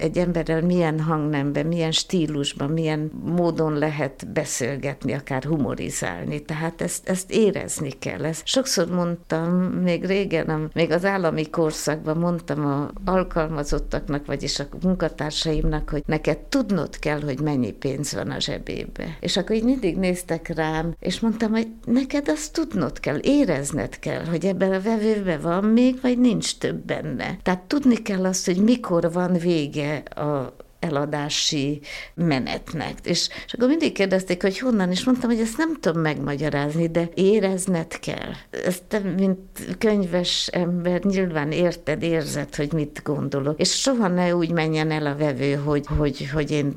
[0.00, 6.42] egy emberrel milyen hangnemben, milyen stílusban, milyen módon lehet beszélgetni, akár humorizálni.
[6.42, 8.24] Tehát ezt, ezt érezni kell.
[8.24, 15.88] Ezt sokszor mondtam, még régen, még az állami korszakban mondtam a alkalmazottaknak, vagyis a munkatársaimnak,
[15.88, 19.16] hogy neked tudnod kell, hogy mennyi pénz van a zsebébe.
[19.20, 24.24] És akkor így mindig néztek rám, és mondtam, hogy neked azt tudnod kell, érezned kell,
[24.24, 27.38] hogy ebben a vevőben van még, vagy nincs több benne.
[27.42, 31.80] Tehát tudni kell azt, hogy mikor van vége a, eladási
[32.14, 32.94] menetnek.
[33.04, 37.08] És, és akkor mindig kérdezték, hogy honnan, és mondtam, hogy ezt nem tudom megmagyarázni, de
[37.14, 38.32] érezned kell.
[38.64, 39.38] Ezt te, mint
[39.78, 43.60] könyves ember, nyilván érted, érzed, hogy mit gondolok.
[43.60, 46.74] És soha ne úgy menjen el a vevő, hogy, hogy, hogy én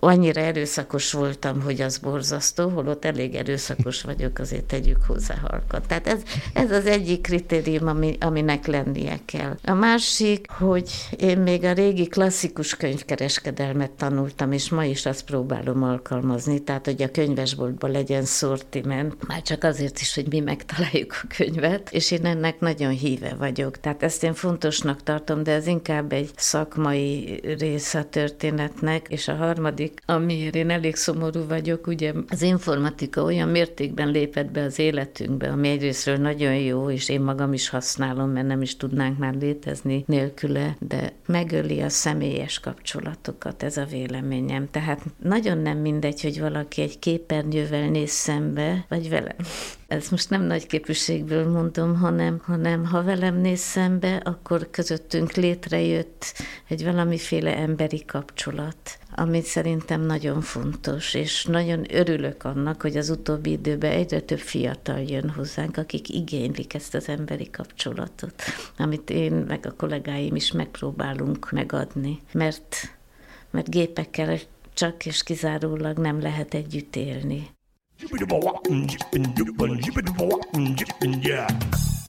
[0.00, 5.86] annyira erőszakos voltam, hogy az borzasztó, holott elég erőszakos vagyok, azért tegyük hozzá halkat.
[5.86, 6.20] Tehát ez,
[6.52, 9.56] ez az egyik kritérium, ami, aminek lennie kell.
[9.64, 15.24] A másik, hogy én még a régi klasszikus könyv kereskedelmet tanultam, és ma is azt
[15.24, 21.20] próbálom alkalmazni, tehát hogy a könyvesboltban legyen szortiment, már csak azért is, hogy mi megtaláljuk
[21.22, 23.80] a könyvet, és én ennek nagyon híve vagyok.
[23.80, 29.34] Tehát ezt én fontosnak tartom, de ez inkább egy szakmai része a történetnek, és a
[29.34, 35.48] harmadik, amiért én elég szomorú vagyok, ugye az informatika olyan mértékben lépett be az életünkbe,
[35.48, 40.04] ami egyrésztről nagyon jó, és én magam is használom, mert nem is tudnánk már létezni
[40.06, 44.70] nélküle, de megöli a személyes kapcsolatot kapcsolatokat, ez a véleményem.
[44.70, 49.36] Tehát nagyon nem mindegy, hogy valaki egy képernyővel néz szembe, vagy velem.
[49.88, 56.34] Ez most nem nagy képűségből mondom, hanem, hanem ha velem néz szembe, akkor közöttünk létrejött
[56.68, 63.50] egy valamiféle emberi kapcsolat ami szerintem nagyon fontos, és nagyon örülök annak, hogy az utóbbi
[63.50, 68.42] időben egyre több fiatal jön hozzánk, akik igénylik ezt az emberi kapcsolatot,
[68.76, 72.76] amit én meg a kollégáim is megpróbálunk megadni, mert,
[73.50, 74.38] mert gépekkel
[74.74, 77.50] csak és kizárólag nem lehet együtt élni.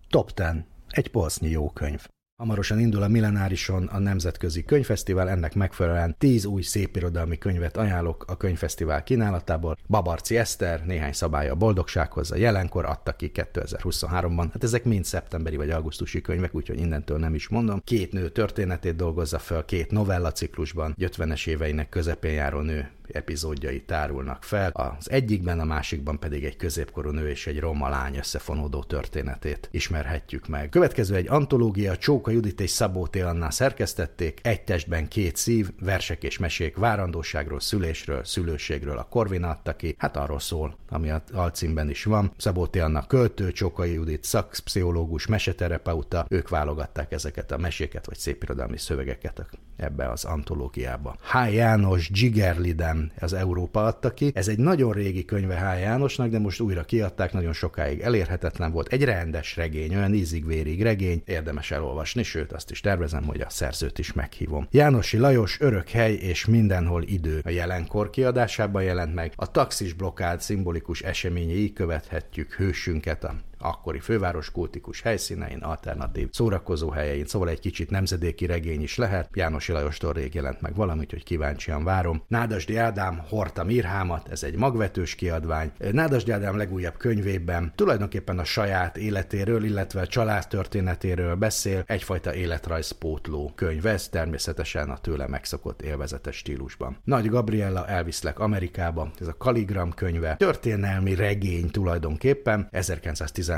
[0.09, 0.45] Top 10.
[0.89, 2.05] Egy polsznyi jó könyv.
[2.37, 8.37] Hamarosan indul a Millenárison a Nemzetközi Könyvfesztivál, ennek megfelelően 10 új szépirodalmi könyvet ajánlok a
[8.37, 9.77] könyvfesztivál kínálatából.
[9.87, 14.47] Babarci Eszter, néhány szabálya a boldogsághoz, a jelenkor adta ki 2023-ban.
[14.51, 17.81] Hát ezek mind szeptemberi vagy augusztusi könyvek, úgyhogy innentől nem is mondom.
[17.83, 24.43] Két nő történetét dolgozza fel két novella ciklusban, 50-es éveinek közepén járó nő epizódjai tárulnak
[24.43, 29.67] fel, az egyikben, a másikban pedig egy középkorú nő és egy roma lány összefonódó történetét
[29.71, 30.69] ismerhetjük meg.
[30.69, 33.15] Következő egy antológia, Csóka Judit és Szabó T.
[33.15, 39.75] Anná szerkesztették, egy testben két szív, versek és mesék várandóságról, szülésről, szülőségről a Korvin adta
[39.75, 42.31] ki, hát arról szól, ami a alcímben is van.
[42.37, 42.75] Szabó T.
[42.75, 49.45] Anna költő, Csóka Judit szakpszichológus, meseterapeuta, ők válogatták ezeket a meséket vagy szépirodalmi szövegeket
[49.77, 51.15] ebbe az antológiába.
[51.31, 51.53] H.
[51.53, 54.31] János Gigerliden az Európa adta ki.
[54.33, 55.79] Ez egy nagyon régi könyve H.
[55.79, 58.87] Jánosnak, de most újra kiadták, nagyon sokáig elérhetetlen volt.
[58.87, 63.99] Egy rendes regény, olyan ízig-vérig regény, érdemes elolvasni, sőt azt is tervezem, hogy a szerzőt
[63.99, 64.67] is meghívom.
[64.71, 69.33] Jánosi Lajos Örök hely és mindenhol idő a jelenkor kiadásában jelent meg.
[69.35, 77.25] A taxis blokkád szimbolikus eseményei követhetjük hősünket, a akkori főváros kultikus helyszínein, alternatív szórakozó helyein,
[77.25, 79.29] szóval egy kicsit nemzedéki regény is lehet.
[79.33, 82.23] János Lajostól rég jelent meg valami, úgyhogy kíváncsian várom.
[82.27, 85.71] Nádasdi Ádám Horta Mirhámat, ez egy magvetős kiadvány.
[85.91, 93.51] Nádasdi Ádám legújabb könyvében tulajdonképpen a saját életéről, illetve a család történetéről beszél, egyfajta életrajzpótló
[93.55, 96.97] könyv, ez természetesen a tőle megszokott élvezetes stílusban.
[97.03, 102.67] Nagy Gabriella elviszlek Amerikába, ez a Kaligram könyve, történelmi regény tulajdonképpen,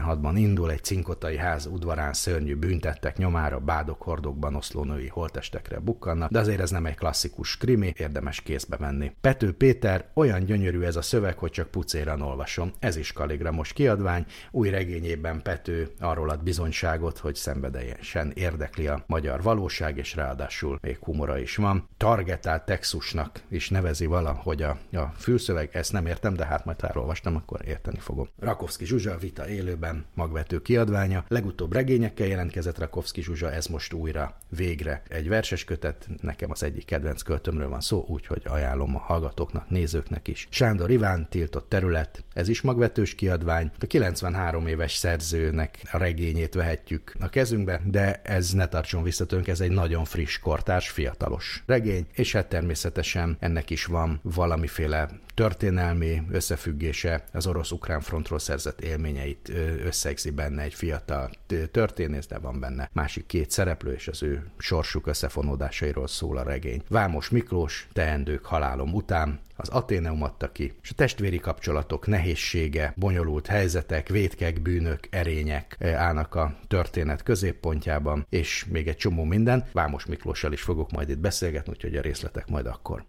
[0.02, 6.32] 1916-ban indul egy cinkotai ház udvarán szörnyű büntettek nyomára, bádok hordokban oszló női holtestekre bukkannak,
[6.32, 9.12] de azért ez nem egy klasszikus krimi, érdemes kézbe venni.
[9.22, 12.72] Pető Péter, olyan gyönyörű ez a szöveg, hogy csak pucéran olvasom.
[12.80, 19.42] Ez is Kaligramos kiadvány, új regényében Pető arról ad bizonyságot, hogy szenvedélyesen érdekli a magyar
[19.42, 21.88] valóság, és ráadásul még humora is van.
[21.98, 26.88] Targetált Texusnak is nevezi valahogy a, a fülszöveg, ezt nem értem, de hát majd ha
[26.88, 28.28] elolvastam, akkor érteni fogom.
[28.40, 31.26] Rakovszki Zsuzsa, Vita élőben, magvető kiadványa.
[31.28, 36.86] Legutóbb regényekkel jelentkezett Rakovszki Zsuzsa, ez most újra végre egy verses kötet, nekem az egyik
[36.86, 40.48] kedvenc költömről van szó, úgyhogy ajánlom a hallgatóknak, nézőknek is.
[40.50, 43.72] Sándor Iván, Tiltott terület, ez is magvetős kiadvány.
[43.80, 49.48] A 93 éves szerzőnek a regényét vehetjük a kezünkbe, de ez ne tartson vissza tőlünk,
[49.48, 56.22] ez egy nagyon friss, kortárs, fiatalos regény, és hát természetesen ennek is van valamiféle történelmi
[56.32, 59.52] összefüggése, az orosz-ukrán frontról szerzett élményeit
[59.84, 61.30] összegzi benne egy fiatal
[61.72, 66.84] történész, de van benne másik két szereplő, és az ő sorsuk összefonódásairól szól a regény.
[66.90, 73.48] Vámos Miklós, teendők halálom után, az Aténeum adta ki, és a testvéri kapcsolatok nehézsége, bonyolult
[73.48, 79.66] helyzetek, vétkek, bűnök, erények állnak a történet középpontjában, és még egy csomó minden.
[79.72, 83.06] Vámos Miklóssal is fogok majd itt beszélgetni, úgyhogy a részletek majd akkor.